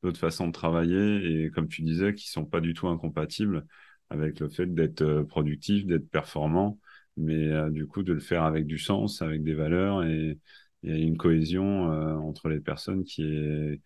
euh, 0.04 0.13
façons 0.13 0.47
de 0.47 0.52
travailler 0.52 1.45
et 1.45 1.52
comme 1.52 1.67
tu 1.67 1.84
disais, 1.84 2.13
qui 2.13 2.30
sont 2.30 2.45
pas 2.45 2.62
du 2.62 2.74
tout 2.74 2.88
incompatibles 2.88 3.65
avec 4.10 4.39
le 4.39 4.50
fait 4.50 4.74
d'être 4.74 5.02
euh, 5.04 5.24
productif, 5.24 5.86
d'être 5.86 6.10
performant, 6.10 6.80
mais 7.21 7.47
euh, 7.47 7.69
du 7.69 7.88
coup 7.88 8.03
de 8.03 8.13
le 8.13 8.19
faire 8.19 8.43
avec 8.43 8.65
du 8.65 8.77
sens, 8.77 9.21
avec 9.21 9.43
des 9.43 9.53
valeurs 9.53 10.03
et, 10.03 10.38
une 10.84 11.15
cohésion 11.15 11.84
entre 12.27 12.49
les 12.49 12.60
personnes 12.60 13.03
qui 13.03 13.21
est 13.21 13.79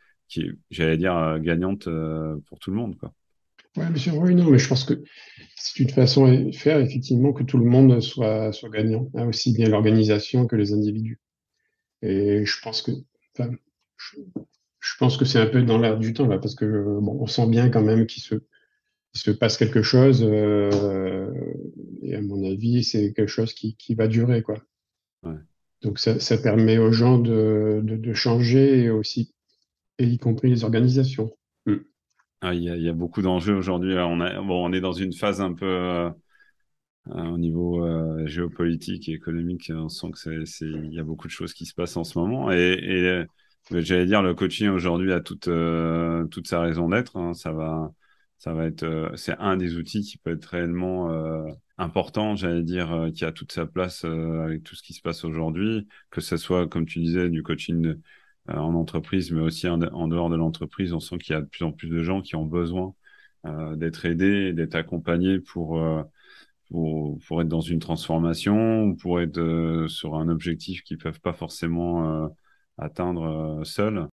j'allais 0.71 0.95
dire, 0.95 1.39
gagnante 1.41 1.89
pour 2.45 2.57
tout 2.59 2.71
le 2.71 2.77
monde, 2.77 2.97
quoi. 2.97 3.13
Oui, 3.77 4.35
non, 4.35 4.49
mais 4.49 4.57
je 4.57 4.67
pense 4.69 4.85
que 4.85 5.03
c'est 5.57 5.79
une 5.83 5.89
façon 5.89 6.31
de 6.31 6.51
faire 6.53 6.79
effectivement 6.79 7.33
que 7.33 7.43
tout 7.43 7.57
le 7.57 7.65
monde 7.65 7.99
soit, 7.99 8.51
gagnant, 8.71 9.09
hein, 9.15 9.27
aussi 9.27 9.51
bien 9.51 9.67
l'organisation 9.67 10.47
que 10.47 10.55
les 10.55 10.71
individus. 10.71 11.19
Et 12.01 12.45
je 12.45 12.61
pense 12.61 12.81
que, 12.81 12.91
enfin, 13.37 13.51
je, 13.97 14.95
pense 14.97 15.17
que 15.17 15.25
c'est 15.25 15.39
un 15.39 15.47
peu 15.47 15.61
dans 15.61 15.77
l'air 15.77 15.97
du 15.97 16.13
temps 16.13 16.27
là, 16.27 16.39
parce 16.39 16.55
que 16.55 16.65
bon, 17.01 17.17
on 17.19 17.27
sent 17.27 17.47
bien 17.47 17.69
quand 17.69 17.81
même 17.81 18.05
qu'il 18.05 18.23
se, 18.23 18.35
il 19.15 19.19
se 19.19 19.31
passe 19.31 19.57
quelque 19.57 19.81
chose, 19.81 20.23
euh, 20.23 21.31
et 22.03 22.15
à 22.15 22.21
mon 22.21 22.43
avis, 22.43 22.83
c'est 22.83 23.13
quelque 23.13 23.29
chose 23.29 23.53
qui, 23.53 23.77
qui 23.77 23.95
va 23.95 24.07
durer, 24.07 24.41
quoi. 24.41 24.57
Ouais. 25.23 25.37
Donc 25.81 25.99
ça, 25.99 26.19
ça 26.19 26.37
permet 26.37 26.77
aux 26.77 26.91
gens 26.91 27.17
de, 27.17 27.79
de, 27.81 27.95
de 27.95 28.13
changer 28.13 28.89
aussi, 28.89 29.33
et 29.99 30.05
y 30.05 30.17
compris 30.17 30.49
les 30.49 30.65
organisations. 30.65 31.31
Mm. 31.65 31.75
Ah, 32.41 32.53
il, 32.53 32.63
y 32.63 32.69
a, 32.69 32.75
il, 32.75 32.83
y 32.83 32.89
a, 32.89 32.93
beaucoup 32.93 33.21
d'enjeux 33.21 33.55
aujourd'hui. 33.55 33.97
On, 33.97 34.17
bon, 34.17 34.65
on 34.65 34.73
est 34.73 34.81
dans 34.81 34.91
une 34.91 35.13
phase 35.13 35.39
un 35.39 35.53
peu 35.53 35.65
euh, 35.65 36.09
euh 37.07 37.23
au 37.27 37.37
niveau 37.37 37.85
euh, 37.85 38.27
géopolitique 38.27 39.07
et 39.07 39.13
économique. 39.13 39.71
On 39.73 39.87
sent 39.87 40.07
que 40.11 40.45
c'est, 40.45 40.65
il 40.65 40.93
y 40.93 40.99
a 40.99 41.03
beaucoup 41.03 41.27
de 41.27 41.31
choses 41.31 41.53
qui 41.53 41.65
se 41.65 41.73
passent 41.73 41.95
en 41.95 42.03
ce 42.03 42.19
moment. 42.19 42.51
Et, 42.51 42.77
et 42.81 43.25
j'allais 43.71 44.05
dire, 44.05 44.21
le 44.21 44.35
coaching 44.35 44.67
aujourd'hui 44.67 45.13
a 45.13 45.21
toute, 45.21 45.49
toute 46.31 46.47
sa 46.47 46.59
raison 46.59 46.89
d'être. 46.89 47.15
Hein. 47.15 47.33
Ça 47.33 47.53
va, 47.53 47.93
ça 48.45 48.53
va 48.53 48.65
être, 48.65 49.11
c'est 49.15 49.35
un 49.39 49.57
des 49.57 49.75
outils 49.75 50.01
qui 50.01 50.17
peut 50.17 50.31
être 50.31 50.45
réellement 50.45 51.11
important, 51.77 52.35
j'allais 52.35 52.63
dire, 52.63 53.09
qui 53.13 53.25
a 53.25 53.31
toute 53.31 53.51
sa 53.51 53.65
place 53.65 54.05
avec 54.05 54.63
tout 54.63 54.75
ce 54.75 54.83
qui 54.83 54.93
se 54.93 55.01
passe 55.01 55.25
aujourd'hui, 55.25 55.87
que 56.11 56.21
ce 56.21 56.37
soit, 56.37 56.67
comme 56.67 56.85
tu 56.85 56.99
disais, 56.99 57.29
du 57.29 57.43
coaching 57.43 57.95
euh, 58.49 58.53
en 58.57 58.75
entreprise, 58.75 59.31
mais 59.31 59.41
aussi 59.41 59.67
en, 59.67 59.77
dehors 59.79 60.29
de 60.29 60.35
l'entreprise. 60.35 60.93
On 60.93 60.99
sent 60.99 61.17
qu'il 61.17 61.33
y 61.33 61.37
a 61.37 61.41
de 61.41 61.47
plus 61.47 61.63
en 61.63 61.71
plus 61.71 61.89
de 61.89 62.03
gens 62.03 62.21
qui 62.21 62.35
ont 62.35 62.45
besoin 62.45 62.93
euh, 63.45 63.75
d'être 63.75 64.05
aidés, 64.05 64.53
d'être 64.53 64.75
accompagnés 64.75 65.39
pour, 65.39 65.79
euh, 65.79 66.03
pour, 66.69 67.41
être 67.41 67.47
dans 67.47 67.61
une 67.61 67.79
transformation 67.79 68.83
ou 68.85 68.95
pour 68.95 69.21
être 69.21 69.87
sur 69.89 70.15
un 70.15 70.29
objectif 70.29 70.83
qu'ils 70.83 70.97
peuvent 70.99 71.21
pas 71.21 71.33
forcément 71.33 72.29
atteindre 72.77 73.61
seuls. 73.63 74.07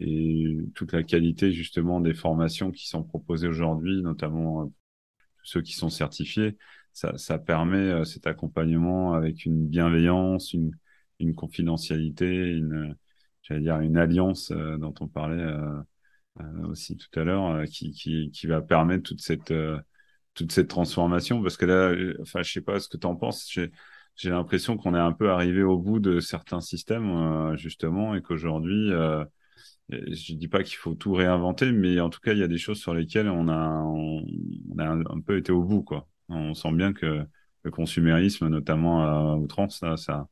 Et 0.00 0.58
toute 0.74 0.92
la 0.92 1.02
qualité 1.02 1.52
justement 1.52 2.00
des 2.00 2.14
formations 2.14 2.70
qui 2.70 2.88
sont 2.88 3.02
proposées 3.02 3.48
aujourd'hui, 3.48 4.02
notamment 4.02 4.72
ceux 5.42 5.62
qui 5.62 5.72
sont 5.72 5.90
certifiés, 5.90 6.56
ça, 6.92 7.16
ça 7.18 7.38
permet 7.38 8.04
cet 8.04 8.26
accompagnement 8.26 9.14
avec 9.14 9.44
une 9.44 9.66
bienveillance, 9.66 10.52
une, 10.52 10.72
une 11.20 11.34
confidentialité, 11.34 12.26
une, 12.26 12.96
j'allais 13.42 13.60
dire 13.60 13.80
une 13.80 13.96
alliance 13.96 14.50
dont 14.50 14.94
on 15.00 15.08
parlait 15.08 15.54
aussi 16.64 16.96
tout 16.96 17.18
à 17.18 17.24
l'heure, 17.24 17.64
qui, 17.66 17.92
qui, 17.92 18.30
qui 18.30 18.46
va 18.46 18.60
permettre 18.60 19.04
toute 19.04 19.20
cette 19.20 19.52
toute 20.34 20.52
cette 20.52 20.68
transformation 20.68 21.42
parce 21.42 21.56
que 21.56 21.66
là, 21.66 21.94
enfin, 22.22 22.42
je 22.42 22.52
sais 22.52 22.60
pas 22.60 22.78
ce 22.78 22.88
que 22.88 22.96
tu 22.96 23.06
en 23.06 23.16
penses. 23.16 23.50
J'ai 24.16 24.30
l'impression 24.30 24.76
qu'on 24.76 24.94
est 24.94 24.98
un 24.98 25.12
peu 25.12 25.30
arrivé 25.30 25.62
au 25.62 25.78
bout 25.78 26.00
de 26.00 26.20
certains 26.20 26.60
systèmes 26.60 27.10
euh, 27.10 27.56
justement 27.56 28.14
et 28.14 28.22
qu'aujourd'hui, 28.22 28.92
euh, 28.92 29.24
je 29.90 30.34
dis 30.34 30.48
pas 30.48 30.62
qu'il 30.62 30.76
faut 30.76 30.94
tout 30.94 31.12
réinventer, 31.12 31.72
mais 31.72 32.00
en 32.00 32.10
tout 32.10 32.20
cas, 32.20 32.32
il 32.32 32.38
y 32.38 32.42
a 32.42 32.48
des 32.48 32.58
choses 32.58 32.78
sur 32.78 32.94
lesquelles 32.94 33.28
on 33.28 33.48
a 33.48 33.82
on, 33.84 34.24
a 34.78 34.84
un, 34.86 35.20
peu 35.20 35.38
été 35.38 35.52
au 35.52 35.62
bout 35.62 35.82
quoi. 35.82 36.06
On 36.28 36.54
sent 36.54 36.72
bien 36.72 36.92
que 36.92 37.24
le 37.62 37.70
consumérisme, 37.70 38.48
notamment 38.48 39.02
à 39.02 39.36
outrance, 39.36 39.78
ça, 39.78 39.96
ça, 39.96 40.28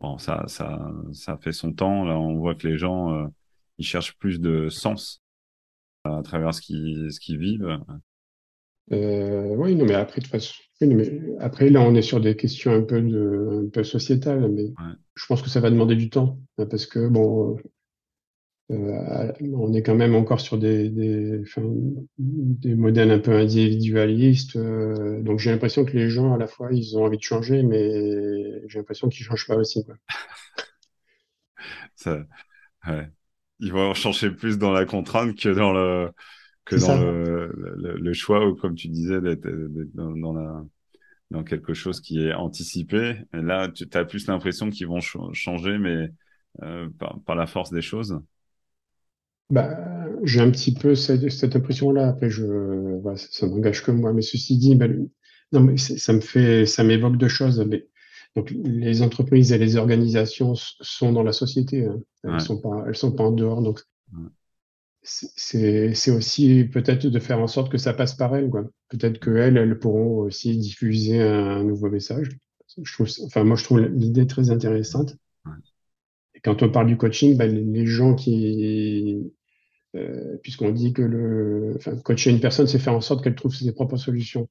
bon, 0.00 0.18
ça, 0.18 0.44
ça, 0.48 0.90
ça 1.12 1.36
fait 1.38 1.52
son 1.52 1.72
temps. 1.72 2.04
Là, 2.04 2.18
on 2.18 2.38
voit 2.38 2.54
que 2.54 2.66
les 2.66 2.78
gens, 2.78 3.14
euh, 3.14 3.26
ils 3.78 3.86
cherchent 3.86 4.16
plus 4.18 4.40
de 4.40 4.68
sens 4.68 5.22
à 6.04 6.22
travers 6.22 6.54
ce 6.54 6.60
qu'ils 6.62 7.12
ce 7.12 7.20
qu'ils 7.20 7.38
vivent. 7.38 7.78
Euh, 8.92 9.54
oui, 9.56 9.74
non, 9.76 9.84
mais 9.84 9.94
après, 9.94 10.20
de 10.20 10.26
façon, 10.26 10.54
mais 10.80 11.20
après, 11.38 11.70
là, 11.70 11.80
on 11.82 11.94
est 11.94 12.02
sur 12.02 12.20
des 12.20 12.36
questions 12.36 12.72
un 12.72 12.82
peu 12.82 13.00
de, 13.00 13.66
un 13.66 13.68
peu 13.70 13.84
sociétales, 13.84 14.50
mais 14.50 14.72
je 15.14 15.26
pense 15.26 15.42
que 15.42 15.48
ça 15.48 15.60
va 15.60 15.70
demander 15.70 15.94
du 15.94 16.10
temps, 16.10 16.38
hein, 16.58 16.66
parce 16.66 16.86
que 16.86 17.08
bon, 17.08 17.56
euh, 18.70 19.32
on 19.52 19.72
est 19.74 19.82
quand 19.82 19.94
même 19.94 20.14
encore 20.14 20.40
sur 20.40 20.56
des, 20.58 20.88
des, 20.88 21.42
des 22.18 22.74
modèles 22.74 23.10
un 23.10 23.18
peu 23.18 23.32
individualistes. 23.32 24.56
Euh, 24.56 25.20
donc 25.22 25.38
j'ai 25.40 25.50
l'impression 25.50 25.84
que 25.84 25.92
les 25.92 26.08
gens, 26.08 26.32
à 26.34 26.38
la 26.38 26.46
fois, 26.46 26.68
ils 26.72 26.96
ont 26.96 27.04
envie 27.04 27.18
de 27.18 27.22
changer, 27.22 27.62
mais 27.62 28.66
j'ai 28.68 28.78
l'impression 28.78 29.08
qu'ils 29.08 29.26
changent 29.26 29.46
pas 29.46 29.56
aussi, 29.56 29.84
quoi. 29.84 29.94
Ça, 31.96 32.24
ouais. 32.88 33.08
Ils 33.60 33.72
vont 33.72 33.94
changer 33.94 34.30
plus 34.30 34.58
dans 34.58 34.72
la 34.72 34.84
contrainte 34.84 35.36
que 35.38 35.48
dans 35.48 35.72
le 35.72 36.10
que 36.64 36.76
dans 36.76 37.00
le, 37.00 37.52
le, 37.76 38.12
choix 38.12 38.46
ou 38.46 38.54
comme 38.54 38.76
tu 38.76 38.88
disais 38.88 39.20
d'être 39.20 39.48
dans, 39.94 40.16
dans, 40.16 40.32
la, 40.32 40.64
dans 41.30 41.42
quelque 41.42 41.74
chose 41.74 42.00
qui 42.00 42.24
est 42.24 42.32
anticipé. 42.32 43.16
Et 43.34 43.42
là, 43.42 43.68
tu 43.68 43.86
as 43.92 44.04
plus 44.04 44.26
l'impression 44.28 44.70
qu'ils 44.70 44.86
vont 44.86 45.00
changer, 45.00 45.78
mais 45.78 46.10
euh, 46.62 46.88
par, 46.98 47.18
par, 47.24 47.34
la 47.34 47.46
force 47.46 47.72
des 47.72 47.82
choses. 47.82 48.20
Bah, 49.52 49.78
j'ai 50.24 50.40
un 50.40 50.50
petit 50.50 50.72
peu 50.72 50.94
cette, 50.94 51.30
cette 51.30 51.54
impression-là. 51.54 52.08
Après, 52.08 52.30
je, 52.30 52.46
voilà, 53.02 53.18
ça, 53.18 53.28
ça 53.30 53.46
n'engage 53.46 53.84
que 53.84 53.90
moi. 53.90 54.14
Mais 54.14 54.22
ceci 54.22 54.56
dit, 54.56 54.74
ben, 54.74 55.08
non, 55.52 55.60
mais 55.60 55.76
ça 55.76 56.14
me 56.14 56.20
fait, 56.20 56.64
ça 56.64 56.84
m'évoque 56.84 57.18
deux 57.18 57.28
choses. 57.28 57.62
Mais, 57.68 57.86
donc, 58.34 58.50
les 58.50 59.02
entreprises 59.02 59.52
et 59.52 59.58
les 59.58 59.76
organisations 59.76 60.54
sont 60.56 61.12
dans 61.12 61.22
la 61.22 61.32
société. 61.32 61.84
Hein. 61.84 62.00
Elles 62.24 62.40
sont 62.40 62.58
pas, 62.58 62.84
elles 62.86 62.96
sont 62.96 63.12
pas 63.12 63.24
en 63.24 63.32
dehors. 63.32 63.60
Donc, 63.60 63.82
c'est 65.02 66.10
aussi 66.10 66.64
peut-être 66.64 67.06
de 67.06 67.18
faire 67.18 67.40
en 67.40 67.46
sorte 67.46 67.70
que 67.70 67.76
ça 67.76 67.92
passe 67.92 68.14
par 68.14 68.34
elles. 68.34 68.50
Peut-être 68.88 69.20
qu'elles, 69.20 69.58
elles 69.58 69.78
pourront 69.78 70.20
aussi 70.20 70.56
diffuser 70.56 71.20
un, 71.20 71.62
nouveau 71.62 71.90
message. 71.90 72.30
Je 72.82 72.94
trouve, 72.94 73.08
enfin, 73.26 73.44
moi, 73.44 73.56
je 73.56 73.64
trouve 73.64 73.80
l'idée 73.80 74.26
très 74.26 74.48
intéressante. 74.48 75.14
Et 76.34 76.40
quand 76.40 76.62
on 76.62 76.70
parle 76.70 76.86
du 76.86 76.96
coaching, 76.96 77.36
ben, 77.36 77.52
les, 77.52 77.84
gens 77.84 78.14
qui, 78.14 79.30
euh, 79.94 80.36
puisqu'on 80.42 80.70
dit 80.70 80.92
que 80.92 81.02
le, 81.02 81.78
coacher 82.02 82.30
une 82.30 82.40
personne, 82.40 82.66
c'est 82.66 82.78
faire 82.78 82.94
en 82.94 83.00
sorte 83.00 83.22
qu'elle 83.22 83.34
trouve 83.34 83.54
ses 83.54 83.72
propres 83.72 83.96
solutions. 83.96 84.48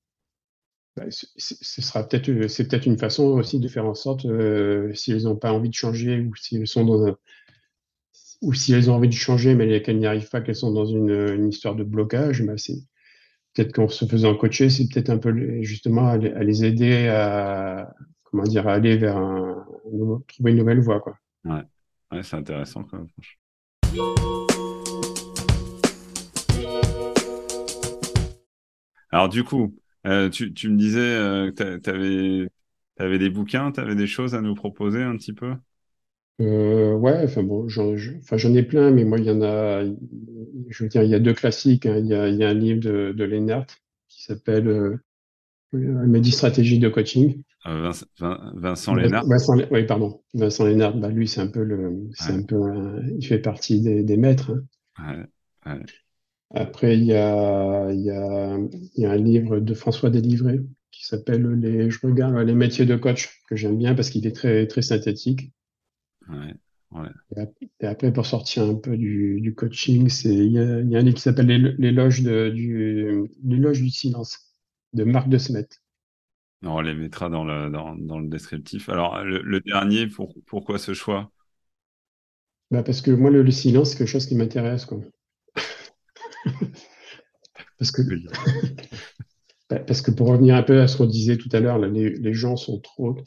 Ben, 0.98 1.08
ce 1.10 1.82
sera 1.82 2.08
peut-être, 2.08 2.48
c'est 2.50 2.68
peut-être 2.68 2.86
une 2.86 2.98
façon 2.98 3.24
aussi 3.24 3.60
de 3.60 3.68
faire 3.70 3.86
en 3.86 3.96
sorte, 3.96 4.26
euh, 4.26 4.94
si 4.94 5.12
elles 5.12 5.24
n'ont 5.24 5.38
pas 5.38 5.54
envie 5.54 5.70
de 5.70 5.74
changer 5.74 6.20
ou 6.20 6.36
si 6.36 6.58
elles 6.58 6.68
sont 6.68 6.84
dans 6.84 7.08
un, 7.08 7.18
ou 8.42 8.54
si 8.54 8.74
elles 8.74 8.92
ont 8.92 8.96
envie 8.96 9.08
de 9.08 9.14
changer, 9.14 9.56
mais 9.56 9.82
qu'elles 9.82 10.00
n'y 10.00 10.06
arrivent 10.06 10.30
pas, 10.30 10.42
qu'elles 10.42 10.56
sont 10.56 10.74
dans 10.74 10.86
une, 10.86 11.48
histoire 11.48 11.76
de 11.76 11.84
blocage, 11.86 12.44
bah 12.44 12.58
c'est 12.58 12.78
peut-être 13.54 13.72
qu'en 13.72 13.88
se 13.88 14.06
faisant 14.06 14.36
coacher, 14.36 14.70
c'est 14.70 14.90
peut-être 14.90 15.10
un 15.10 15.18
peu 15.18 15.62
justement 15.62 16.10
à, 16.10 16.18
les 16.18 16.66
aider 16.66 17.08
à 17.08 17.94
comment 18.26 18.44
dire 18.44 18.68
à 18.68 18.74
aller 18.74 18.98
vers 18.98 19.18
un, 19.18 19.66
trouver 20.28 20.52
une 20.52 20.58
nouvelle 20.58 20.82
voie 20.82 21.00
quoi. 21.00 21.18
Ouais, 21.46 21.62
ouais 22.12 22.24
c'est 22.24 22.36
intéressant 22.36 22.84
quand 22.84 22.98
même. 22.98 23.08
Alors 29.12 29.30
du 29.30 29.43
coup, 29.43 29.76
euh, 30.08 30.30
tu, 30.30 30.54
tu, 30.54 30.69
me 30.69 30.78
disais 30.78 31.00
euh, 31.00 31.52
que 31.52 31.78
tu 31.78 31.89
avais, 31.89 32.50
avais, 32.97 33.19
des 33.19 33.30
bouquins, 33.30 33.71
tu 33.71 33.80
avais 33.80 33.95
des 33.95 34.08
choses 34.08 34.36
à 34.36 34.41
nous 34.41 34.56
proposer 34.56 35.02
un 35.04 35.15
petit 35.17 35.34
peu? 35.34 35.54
Euh, 36.39 36.95
ouais, 36.95 37.21
enfin 37.24 37.43
bon, 37.43 37.67
j'en 37.67 37.93
ai 38.54 38.63
plein, 38.63 38.89
mais 38.89 39.04
moi, 39.04 39.19
il 39.19 39.26
y 39.26 39.32
en 39.32 39.41
a, 39.41 39.84
je 40.69 40.84
veux 40.84 40.89
dire, 40.89 41.04
il 41.04 41.10
y 41.10 41.15
a 41.15 41.19
deux 41.19 41.34
classiques. 41.34 41.86
Hein. 41.86 41.97
Il, 42.00 42.08
y 42.08 42.15
a, 42.15 42.30
il, 42.30 42.38
y 42.38 42.43
a, 42.43 42.50
un 42.50 42.54
livre 42.54 42.80
de, 42.80 43.13
de 43.15 43.24
Lennart 43.24 43.67
qui 44.08 44.24
s'appelle 44.24 45.00
Mes 45.74 46.19
10 46.19 46.32
stratégies 46.32 46.80
de 46.80 46.89
coaching. 46.89 47.43
Euh, 47.67 47.82
Vincent, 47.82 48.06
Vincent 48.56 48.95
Lennart. 48.95 49.26
oui, 49.69 49.86
pardon. 49.86 50.21
Vincent 50.34 50.65
Lennart, 50.65 50.95
bah, 50.95 51.10
lui, 51.10 51.28
c'est 51.28 51.41
un 51.41 51.47
peu 51.47 51.63
le, 51.63 52.10
un 52.28 52.41
peu, 52.41 53.02
il 53.19 53.26
fait 53.28 53.39
partie 53.39 53.82
des, 53.82 54.04
des 54.04 54.17
maîtres. 54.17 54.52
Hein. 54.97 55.28
Ouais, 55.65 55.74
ouais. 55.74 55.80
Après, 56.54 56.98
il 56.98 57.06
y 57.06 57.14
a, 57.14 57.92
il 57.92 58.02
y 58.02 58.12
a, 58.12 58.58
il 58.96 59.04
y 59.04 59.06
a 59.06 59.12
un 59.12 59.18
livre 59.18 59.60
de 59.60 59.74
François 59.74 60.10
Délivré 60.10 60.60
qui 60.92 61.06
s'appelle 61.06 61.48
les, 61.54 61.90
je 61.90 62.00
regarde, 62.06 62.36
les 62.38 62.54
métiers 62.54 62.86
de 62.86 62.96
coach, 62.96 63.42
que 63.50 63.56
j'aime 63.56 63.78
bien 63.78 63.96
parce 63.96 64.10
qu'il 64.10 64.28
est 64.28 64.36
très, 64.36 64.68
très 64.68 64.82
synthétique. 64.82 65.52
Et 67.80 67.88
après, 67.88 68.12
pour 68.12 68.26
sortir 68.26 68.64
un 68.64 68.76
peu 68.76 68.98
du, 68.98 69.54
coaching, 69.56 70.10
c'est 70.10 70.34
il 70.34 70.52
y, 70.52 70.60
a, 70.60 71.00
un 71.00 71.02
livre 71.02 71.16
qui 71.16 71.22
s'appelle 71.22 71.76
L'éloge 71.78 72.22
du, 72.22 73.30
du 73.42 73.90
silence 73.90 74.56
de 74.94 75.04
Marc 75.04 75.30
de 75.30 75.38
Smet. 75.38 75.68
On 76.64 76.82
les 76.82 76.94
mettra 76.94 77.30
dans 77.30 77.44
le, 77.44 77.72
dans, 77.72 78.20
le 78.20 78.28
descriptif. 78.28 78.90
Alors, 78.90 79.24
le, 79.24 79.60
dernier, 79.62 80.08
pour, 80.08 80.36
pourquoi 80.46 80.78
ce 80.78 80.94
choix? 80.94 81.32
Bah 82.70 82.84
Parce 82.84 83.02
que 83.02 83.12
moi, 83.12 83.32
le, 83.32 83.50
silence, 83.52 83.92
c'est 83.92 83.98
quelque 83.98 84.08
chose 84.08 84.28
qui 84.28 84.36
m'intéresse. 84.36 84.86
parce, 87.80 87.92
que, 87.92 88.02
parce 89.70 90.02
que 90.02 90.12
pour 90.12 90.28
revenir 90.28 90.56
un 90.56 90.64
peu 90.64 90.82
à 90.82 90.88
ce 90.88 90.98
qu'on 90.98 91.06
disait 91.06 91.38
tout 91.38 91.50
à 91.52 91.60
l'heure, 91.60 91.78
les, 91.78 92.34
gens 92.34 92.56
sont 92.56 92.80
trop 92.80 93.18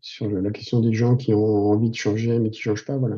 sur 0.00 0.28
la 0.28 0.50
question 0.50 0.80
des 0.80 0.92
gens 0.92 1.16
qui 1.16 1.32
ont 1.32 1.70
envie 1.70 1.90
de 1.90 1.96
changer 1.96 2.38
mais 2.38 2.50
qui 2.50 2.58
ne 2.58 2.74
changent 2.74 2.84
pas, 2.84 2.96
voilà. 2.96 3.16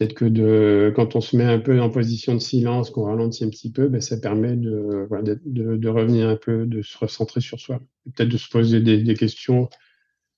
Peut-être 0.00 0.14
que 0.14 0.90
quand 0.96 1.14
on 1.14 1.20
se 1.20 1.36
met 1.36 1.44
un 1.44 1.58
peu 1.58 1.78
en 1.78 1.90
position 1.90 2.32
de 2.32 2.38
silence, 2.38 2.88
qu'on 2.88 3.04
ralentit 3.04 3.44
un 3.44 3.50
petit 3.50 3.70
peu, 3.70 3.88
ben, 3.88 4.00
ça 4.00 4.16
permet 4.16 4.56
de, 4.56 5.06
revenir 5.88 6.26
un 6.26 6.36
peu, 6.36 6.64
de 6.64 6.80
se 6.80 6.96
recentrer 6.96 7.42
sur 7.42 7.60
soi. 7.60 7.82
Peut-être 8.16 8.30
de 8.30 8.38
se 8.38 8.48
poser 8.48 8.80
des, 8.80 9.14
questions, 9.14 9.68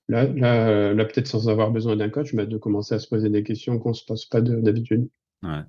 là, 0.08 0.24
là, 0.26 0.92
là 0.94 1.04
peut-être 1.04 1.28
sans 1.28 1.48
avoir 1.48 1.70
besoin 1.70 1.94
d'un 1.94 2.08
coach, 2.08 2.32
mais 2.32 2.44
de 2.44 2.58
commencer 2.58 2.96
à 2.96 2.98
se 2.98 3.06
poser 3.06 3.30
des 3.30 3.44
questions 3.44 3.78
qu'on 3.78 3.90
ne 3.90 3.94
se 3.94 4.04
pose 4.04 4.24
pas 4.24 4.40
d'habitude. 4.40 5.08
Ouais, 5.44 5.62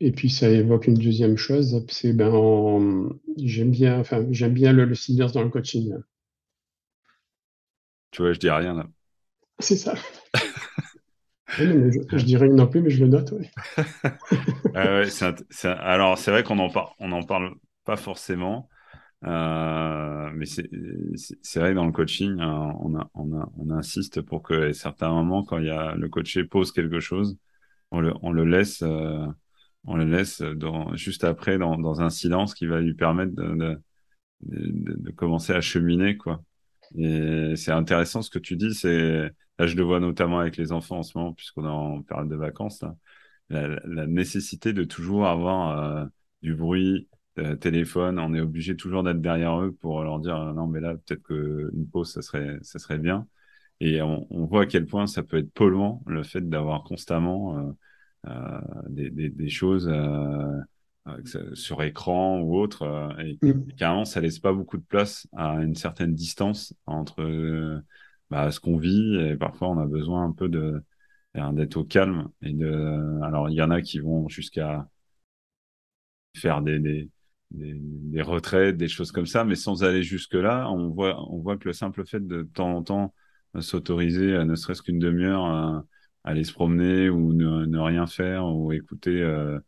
et 0.00 0.12
puis 0.12 0.30
ça 0.30 0.48
évoque 0.48 0.86
une 0.86 0.94
deuxième 0.94 1.36
chose, 1.36 1.84
c'est 1.88 2.12
ben 2.12 3.10
j'aime 3.36 3.70
bien, 3.70 4.00
enfin 4.00 4.26
j'aime 4.30 4.54
bien 4.54 4.72
le, 4.72 4.84
le, 4.84 4.94
silence 4.94 5.32
dans 5.32 5.42
le 5.42 5.50
coaching. 5.50 5.94
Tu 8.10 8.22
vois, 8.22 8.32
je 8.32 8.38
dis 8.38 8.50
rien 8.50 8.74
là. 8.74 8.86
C'est 9.58 9.76
ça. 9.76 9.94
je, 11.58 12.24
dis 12.24 12.36
rien 12.36 12.52
non 12.52 12.66
plus, 12.66 12.80
mais 12.80 12.90
je 12.90 13.04
le 13.04 13.10
note. 13.10 13.34
alors, 14.74 16.18
c'est 16.18 16.30
vrai 16.30 16.42
qu'on 16.42 16.58
en, 16.58 16.70
on 16.98 17.12
en 17.12 17.22
parle 17.22 17.54
pas 17.84 17.96
forcément. 17.96 18.68
Euh, 19.26 20.30
mais 20.34 20.46
c'est 20.46 21.60
vrai 21.60 21.74
dans 21.74 21.84
le 21.84 21.92
coaching, 21.92 22.40
euh, 22.40 22.44
on, 22.80 22.98
a, 22.98 23.10
on, 23.14 23.38
a, 23.38 23.50
on 23.58 23.70
insiste 23.70 24.22
pour 24.22 24.42
que 24.42 24.70
à 24.70 24.72
certains 24.72 25.10
moments, 25.10 25.44
quand 25.44 25.58
il 25.58 25.66
y 25.66 25.70
a 25.70 25.94
le 25.94 26.08
coaché 26.08 26.44
pose 26.44 26.72
quelque 26.72 27.00
chose, 27.00 27.36
on 27.90 28.00
le, 28.00 28.14
on 28.22 28.32
le 28.32 28.44
laisse, 28.44 28.82
euh, 28.82 29.26
on 29.84 29.96
le 29.96 30.04
laisse 30.04 30.42
dans, 30.42 30.94
juste 30.96 31.24
après 31.24 31.58
dans, 31.58 31.78
dans, 31.78 32.00
un 32.00 32.10
silence 32.10 32.54
qui 32.54 32.66
va 32.66 32.80
lui 32.80 32.94
permettre 32.94 33.34
de, 33.34 33.54
de, 33.54 33.82
de, 34.42 35.10
commencer 35.12 35.52
à 35.52 35.60
cheminer, 35.60 36.16
quoi. 36.16 36.42
Et 36.96 37.54
c'est 37.56 37.72
intéressant 37.72 38.22
ce 38.22 38.30
que 38.30 38.38
tu 38.38 38.56
dis. 38.56 38.74
C'est 38.74 39.30
là, 39.58 39.66
je 39.66 39.76
le 39.76 39.82
vois 39.82 40.00
notamment 40.00 40.40
avec 40.40 40.56
les 40.56 40.72
enfants 40.72 40.98
en 40.98 41.02
ce 41.02 41.16
moment, 41.16 41.32
puisqu'on 41.32 41.64
est 41.64 41.68
en 41.68 42.02
période 42.02 42.28
de 42.28 42.36
vacances. 42.36 42.84
La, 43.48 44.06
nécessité 44.06 44.72
de 44.72 44.84
toujours 44.84 45.26
avoir 45.26 45.78
euh, 45.78 46.06
du 46.42 46.54
bruit, 46.54 47.08
de 47.36 47.54
téléphone. 47.54 48.18
On 48.18 48.34
est 48.34 48.40
obligé 48.40 48.76
toujours 48.76 49.02
d'être 49.02 49.20
derrière 49.20 49.60
eux 49.60 49.72
pour 49.72 50.02
leur 50.02 50.20
dire 50.20 50.38
non, 50.54 50.66
mais 50.66 50.80
là, 50.80 50.94
peut-être 50.94 51.22
qu'une 51.22 51.88
pause, 51.90 52.12
ça 52.12 52.22
serait, 52.22 52.58
ça 52.62 52.78
serait 52.78 52.98
bien. 52.98 53.26
Et 53.80 54.02
on, 54.02 54.26
on, 54.30 54.44
voit 54.46 54.62
à 54.62 54.66
quel 54.66 54.86
point 54.86 55.06
ça 55.06 55.22
peut 55.22 55.38
être 55.38 55.52
polluant 55.52 56.02
le 56.06 56.22
fait 56.22 56.48
d'avoir 56.48 56.84
constamment 56.84 57.74
des, 58.88 59.10
des, 59.10 59.28
des, 59.30 59.48
choses 59.48 59.90
sur 61.54 61.82
écran 61.82 62.40
ou 62.40 62.56
autre, 62.56 63.14
et, 63.20 63.38
Mm. 63.42 63.64
et 63.68 63.72
carrément, 63.74 64.04
ça 64.04 64.20
laisse 64.20 64.38
pas 64.38 64.52
beaucoup 64.52 64.76
de 64.76 64.84
place 64.84 65.26
à 65.36 65.54
une 65.62 65.74
certaine 65.74 66.14
distance 66.14 66.74
entre 66.86 67.82
bah, 68.30 68.50
ce 68.50 68.60
qu'on 68.60 68.76
vit, 68.76 69.16
et 69.20 69.36
parfois 69.36 69.68
on 69.70 69.78
a 69.78 69.86
besoin 69.86 70.24
un 70.24 70.32
peu 70.32 70.48
de 70.48 70.82
d'être 71.52 71.76
au 71.76 71.84
calme 71.84 72.28
et 72.42 72.52
de 72.52 73.22
alors 73.22 73.48
il 73.48 73.54
y 73.54 73.62
en 73.62 73.70
a 73.70 73.82
qui 73.82 74.00
vont 74.00 74.28
jusqu'à 74.28 74.88
faire 76.36 76.62
des, 76.62 76.78
des, 76.78 77.08
des, 77.50 77.74
des, 77.76 78.22
retraites, 78.22 78.76
des 78.76 78.88
choses 78.88 79.12
comme 79.12 79.26
ça, 79.26 79.44
mais 79.44 79.56
sans 79.56 79.84
aller 79.84 80.02
jusque-là, 80.02 80.70
on 80.70 80.88
voit, 80.90 81.20
on 81.30 81.38
voit 81.38 81.56
que 81.56 81.68
le 81.68 81.72
simple 81.72 82.04
fait 82.06 82.20
de, 82.20 82.38
de 82.38 82.42
temps 82.42 82.76
en 82.76 82.82
temps 82.82 83.14
s'autoriser, 83.60 84.44
ne 84.44 84.54
serait-ce 84.54 84.82
qu'une 84.82 84.98
demi-heure, 85.00 85.84
aller 86.24 86.44
se 86.44 86.52
promener 86.52 87.08
ou 87.08 87.32
ne, 87.32 87.78
rien 87.78 88.06
faire 88.06 88.46
ou 88.46 88.72
écouter 88.72 89.22
euh, 89.22 89.58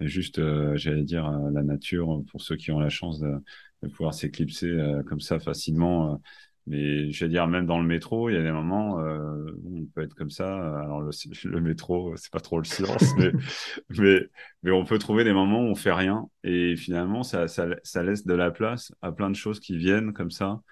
juste, 0.00 0.38
euh, 0.38 0.76
j'allais 0.76 1.04
dire, 1.04 1.26
euh, 1.26 1.50
la 1.52 1.62
nature 1.62 2.22
pour 2.30 2.42
ceux 2.42 2.56
qui 2.56 2.70
ont 2.72 2.80
la 2.80 2.90
chance 2.90 3.20
de, 3.20 3.32
pouvoir 3.92 4.14
s'éclipser 4.14 4.74
comme 5.06 5.20
ça 5.20 5.38
facilement. 5.38 6.18
mais 6.66 7.10
je 7.12 7.22
vais 7.22 7.28
dire, 7.28 7.46
même 7.46 7.66
dans 7.66 7.78
le 7.78 7.86
métro, 7.86 8.30
il 8.30 8.34
y 8.34 8.38
a 8.38 8.42
des 8.42 8.50
moments 8.50 8.94
où 8.94 9.80
on 9.82 9.84
peut 9.94 10.00
être 10.00 10.14
comme 10.14 10.30
ça. 10.30 10.56
Alors 10.80 11.02
le, 11.02 11.60
métro, 11.60 12.16
c'est 12.16 12.32
pas 12.32 12.40
trop 12.40 12.56
le 12.56 12.64
silence, 12.64 13.04
mais, 13.90 14.22
mais, 14.62 14.70
on 14.70 14.86
peut 14.86 14.98
trouver 14.98 15.22
des 15.22 15.34
moments 15.34 15.60
où 15.60 15.66
on 15.66 15.74
fait 15.74 15.92
rien 15.92 16.26
et 16.44 16.76
finalement 16.76 17.24
ça, 17.24 17.46
ça, 17.46 18.02
laisse 18.02 18.24
de 18.24 18.32
la 18.32 18.50
place 18.50 18.90
à 19.02 19.12
plein 19.12 19.28
de 19.28 19.36
choses 19.36 19.60
qui 19.60 19.76
viennent 19.76 20.14
comme 20.14 20.30
ça. 20.30 20.62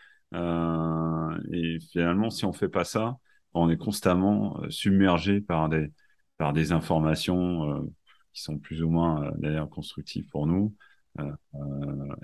Et 1.52 1.78
finalement, 1.90 2.30
si 2.30 2.46
on 2.46 2.54
fait 2.54 2.70
pas 2.70 2.84
ça, 2.84 3.18
on 3.54 3.70
est 3.70 3.76
constamment 3.76 4.60
submergé 4.70 5.40
par 5.40 5.68
des 5.68 5.90
par 6.38 6.52
des 6.52 6.72
informations 6.72 7.70
euh, 7.70 7.80
qui 8.32 8.42
sont 8.42 8.58
plus 8.58 8.82
ou 8.82 8.90
moins 8.90 9.24
euh, 9.24 9.30
d'ailleurs 9.36 9.68
constructives 9.68 10.28
pour 10.28 10.46
nous. 10.46 10.74
Euh, 11.20 11.30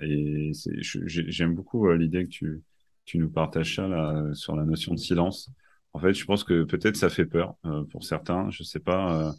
et 0.01 0.51
j'aime 0.73 1.53
beaucoup 1.55 1.89
l'idée 1.91 2.25
que 2.25 2.29
tu 2.29 2.63
tu 3.05 3.17
nous 3.17 3.29
partages 3.29 3.75
ça 3.75 3.87
là, 3.87 4.33
sur 4.33 4.55
la 4.55 4.65
notion 4.65 4.93
de 4.93 4.99
silence. 4.99 5.51
En 5.93 5.99
fait, 5.99 6.13
je 6.13 6.25
pense 6.25 6.43
que 6.43 6.63
peut-être 6.63 6.95
ça 6.95 7.09
fait 7.09 7.25
peur 7.25 7.55
euh, 7.65 7.83
pour 7.85 8.03
certains, 8.03 8.51
je 8.51 8.61
sais 8.63 8.79
pas, 8.79 9.33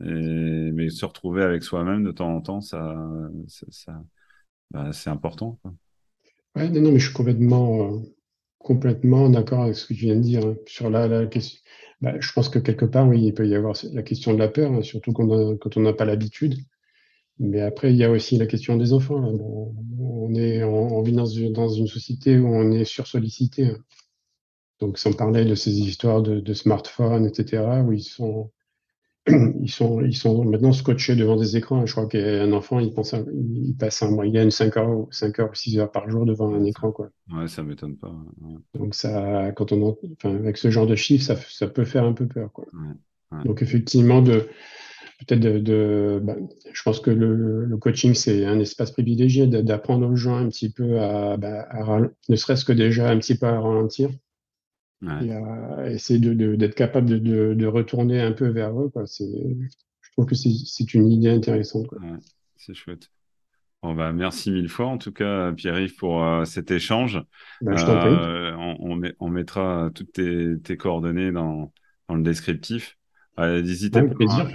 euh, 0.00 0.72
mais 0.72 0.90
se 0.90 1.06
retrouver 1.06 1.42
avec 1.42 1.62
soi-même 1.62 2.04
de 2.04 2.12
temps 2.12 2.34
en 2.34 2.40
temps, 2.42 2.60
ça, 2.60 2.94
ça, 3.48 3.66
ça 3.70 4.04
bah, 4.70 4.92
c'est 4.92 5.08
important. 5.08 5.58
Quoi. 5.62 5.72
Ouais, 6.54 6.68
non, 6.68 6.82
non, 6.82 6.92
mais 6.92 6.98
je 6.98 7.06
suis 7.06 7.14
complètement, 7.14 7.94
euh, 7.94 8.00
complètement 8.66 9.30
d'accord 9.30 9.62
avec 9.62 9.76
ce 9.76 9.86
que 9.86 9.94
tu 9.94 10.06
viens 10.06 10.16
de 10.16 10.22
dire 10.22 10.44
hein, 10.44 10.56
sur 10.66 10.90
la, 10.90 11.26
question. 11.26 11.60
Bah, 12.00 12.14
je 12.18 12.32
pense 12.32 12.48
que 12.48 12.58
quelque 12.58 12.84
part, 12.84 13.06
oui, 13.06 13.22
il 13.22 13.32
peut 13.32 13.46
y 13.46 13.54
avoir 13.54 13.76
la 13.92 14.02
question 14.02 14.34
de 14.34 14.38
la 14.40 14.48
peur, 14.48 14.72
hein, 14.72 14.82
surtout 14.82 15.12
quand 15.12 15.76
on 15.76 15.80
n'a 15.80 15.92
pas 15.92 16.04
l'habitude. 16.04 16.56
Mais 17.38 17.60
après, 17.60 17.92
il 17.92 17.96
y 17.96 18.02
a 18.02 18.10
aussi 18.10 18.38
la 18.38 18.46
question 18.46 18.76
des 18.76 18.92
enfants. 18.92 19.20
Là. 19.20 19.30
Bon, 19.32 19.72
on, 20.00 20.34
est, 20.34 20.64
on, 20.64 21.00
vit 21.02 21.12
dans, 21.12 21.28
dans, 21.52 21.68
une 21.68 21.86
société 21.86 22.38
où 22.38 22.48
on 22.48 22.72
est 22.72 22.84
sursollicité. 22.84 23.66
Hein. 23.66 23.78
Donc, 24.80 24.98
sans 24.98 25.12
parler 25.12 25.44
de 25.44 25.54
ces 25.54 25.70
histoires 25.70 26.22
de, 26.22 26.40
de 26.40 26.52
smartphones, 26.52 27.24
etc., 27.24 27.62
où 27.86 27.92
ils 27.92 28.02
sont, 28.02 28.50
ils 29.62 29.70
sont, 29.70 30.02
ils 30.02 30.16
sont 30.16 30.44
maintenant 30.44 30.72
scotchés 30.72 31.16
devant 31.16 31.36
des 31.36 31.56
écrans. 31.56 31.84
Je 31.84 31.92
crois 31.92 32.06
qu'un 32.06 32.52
enfant, 32.52 32.78
il, 32.78 32.92
pense, 32.92 33.14
il 33.32 33.74
passe 33.76 34.02
en 34.02 34.12
moyenne 34.12 34.50
5 34.50 34.76
heures, 34.76 35.06
5 35.10 35.40
heures 35.40 35.50
ou 35.50 35.54
6 35.54 35.78
heures 35.78 35.90
par 35.90 36.08
jour 36.08 36.26
devant 36.26 36.54
un 36.54 36.64
écran. 36.64 36.92
Quoi. 36.92 37.10
Ouais, 37.32 37.48
ça 37.48 37.62
m'étonne 37.62 37.96
pas. 37.96 38.14
Ouais. 38.40 38.54
Donc, 38.78 38.94
ça, 38.94 39.50
quand 39.52 39.72
on, 39.72 39.96
enfin, 40.16 40.34
avec 40.36 40.56
ce 40.56 40.70
genre 40.70 40.86
de 40.86 40.94
chiffres, 40.94 41.24
ça, 41.24 41.36
ça 41.36 41.66
peut 41.66 41.84
faire 41.84 42.04
un 42.04 42.12
peu 42.12 42.26
peur. 42.26 42.52
Quoi. 42.52 42.66
Ouais. 42.72 43.42
Donc, 43.44 43.62
effectivement, 43.62 44.22
de, 44.22 44.48
peut-être 45.18 45.40
de, 45.40 45.58
de 45.58 46.20
bah, 46.22 46.36
je 46.72 46.82
pense 46.82 47.00
que 47.00 47.10
le, 47.10 47.64
le 47.64 47.76
coaching 47.78 48.14
c'est 48.14 48.44
un 48.44 48.60
espace 48.60 48.90
privilégié 48.90 49.46
d'apprendre 49.46 50.06
aux 50.08 50.16
gens 50.16 50.36
un 50.36 50.48
petit 50.48 50.70
peu 50.70 51.00
à, 51.00 51.36
bah, 51.36 51.66
à 51.70 52.00
ne 52.28 52.36
serait-ce 52.36 52.64
que 52.64 52.72
déjà 52.72 53.08
un 53.08 53.18
petit 53.18 53.36
peu 53.36 53.46
à 53.46 53.60
ralentir 53.60 54.10
ouais. 55.02 55.26
et 55.26 55.32
à 55.32 55.90
essayer 55.90 56.18
d'être 56.18 56.36
de, 56.36 56.56
de, 56.56 56.66
capable 56.66 57.08
de, 57.08 57.54
de, 57.54 57.66
retourner 57.66 58.20
un 58.20 58.32
peu 58.32 58.48
vers 58.48 58.78
eux 58.80 58.88
quoi 58.88 59.04
je 59.06 60.10
trouve 60.12 60.26
que 60.26 60.34
c'est 60.34 60.94
une 60.94 61.10
idée 61.10 61.28
intéressante. 61.28 61.90
Ouais, 61.92 62.16
c'est 62.56 62.74
chouette 62.74 63.10
Bon, 63.82 63.94
bah, 63.94 64.12
merci 64.12 64.50
mille 64.50 64.70
fois, 64.70 64.86
en 64.86 64.96
tout 64.96 65.12
cas, 65.12 65.52
Pierre-Yves, 65.52 65.96
pour 65.96 66.24
euh, 66.24 66.44
cet 66.46 66.70
échange. 66.70 67.22
Bah, 67.60 67.76
je. 67.76 67.84
Euh, 67.84 68.56
on, 68.56 68.76
on, 68.80 68.96
met, 68.96 69.14
on, 69.20 69.28
mettra 69.28 69.90
toutes 69.94 70.12
tes, 70.12 70.58
tes 70.58 70.76
coordonnées 70.78 71.30
dans, 71.30 71.72
dans 72.08 72.14
le 72.14 72.22
descriptif. 72.22 72.96
Euh, 73.38 73.60
N'hésitez 73.60 74.00
Ouais, 74.00 74.08
pas, 74.08 74.40
hein, 74.40 74.48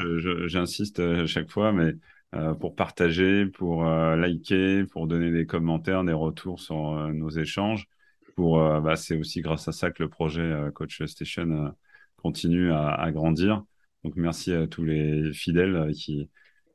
j'insiste 0.47 0.99
à 0.99 1.27
chaque 1.27 1.51
fois, 1.51 1.71
mais 1.71 1.93
euh, 2.33 2.53
pour 2.53 2.75
partager, 2.75 3.45
pour 3.45 3.85
euh, 3.85 4.15
liker, 4.15 4.85
pour 4.85 5.05
donner 5.05 5.31
des 5.31 5.45
commentaires, 5.45 6.05
des 6.05 6.13
retours 6.13 6.61
sur 6.61 6.93
euh, 6.93 7.11
nos 7.11 7.29
échanges. 7.29 7.89
Pour, 8.35 8.57
bah, 8.81 8.95
c'est 8.95 9.17
aussi 9.17 9.41
grâce 9.41 9.67
à 9.67 9.71
ça 9.71 9.91
que 9.91 10.03
le 10.03 10.09
projet 10.09 10.41
euh, 10.41 10.71
Coach 10.71 11.03
Station 11.03 11.73
continue 12.17 12.71
à, 12.71 12.89
à, 12.89 13.11
grandir. 13.11 13.63
Donc 14.03 14.15
merci 14.15 14.53
à 14.53 14.67
tous 14.67 14.83
les 14.83 15.31
fidèles 15.33 15.91
qui, 15.93 16.29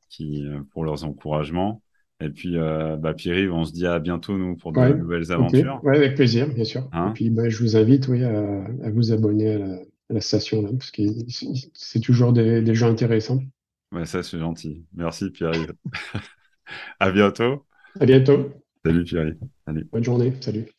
qui 0.09 0.45
pour 0.71 0.85
leurs 0.85 1.05
encouragements. 1.05 1.83
Et 2.21 2.31
puis, 2.31 2.57
euh, 2.57 2.97
bah, 2.97 3.13
Pierre-Yves, 3.13 3.53
on 3.53 3.65
se 3.65 3.73
dit 3.73 3.87
à 3.87 3.99
bientôt, 3.99 4.39
nous, 4.39 4.57
pour 4.57 4.73
de 4.73 4.79
ouais, 4.79 4.95
nouvelles 4.95 5.31
aventures. 5.33 5.77
Okay. 5.77 5.87
Ouais, 5.87 5.97
avec 5.97 6.15
plaisir, 6.15 6.49
bien 6.49 6.65
sûr. 6.65 6.89
Hein 6.93 7.11
Et 7.11 7.13
puis, 7.13 7.31
bah, 7.31 7.49
je 7.49 7.59
vous 7.59 7.77
invite, 7.77 8.09
oui, 8.09 8.25
à, 8.25 8.65
à 8.85 8.91
vous 8.91 9.13
abonner 9.13 9.53
à 9.53 9.59
la, 9.59 9.75
à 9.75 10.15
la 10.15 10.21
station, 10.21 10.63
là, 10.63 10.71
parce 10.73 10.91
que 10.91 11.03
c'est 11.75 12.01
toujours 12.01 12.33
des, 12.33 12.63
des, 12.63 12.75
gens 12.75 12.91
intéressants. 12.91 13.41
Ouais, 13.93 14.07
ça, 14.07 14.23
c'est 14.23 14.39
gentil. 14.39 14.87
Merci, 14.95 15.31
Pierre-Yves. 15.31 15.75
à 17.01 17.11
bientôt. 17.11 17.67
À 18.01 18.07
bientôt. 18.07 18.51
Salut, 18.85 19.05
Pierre-Yves. 19.05 19.39
Salut. 19.67 19.89
Bonne 19.93 20.05
journée. 20.05 20.33
Salut. 20.41 20.76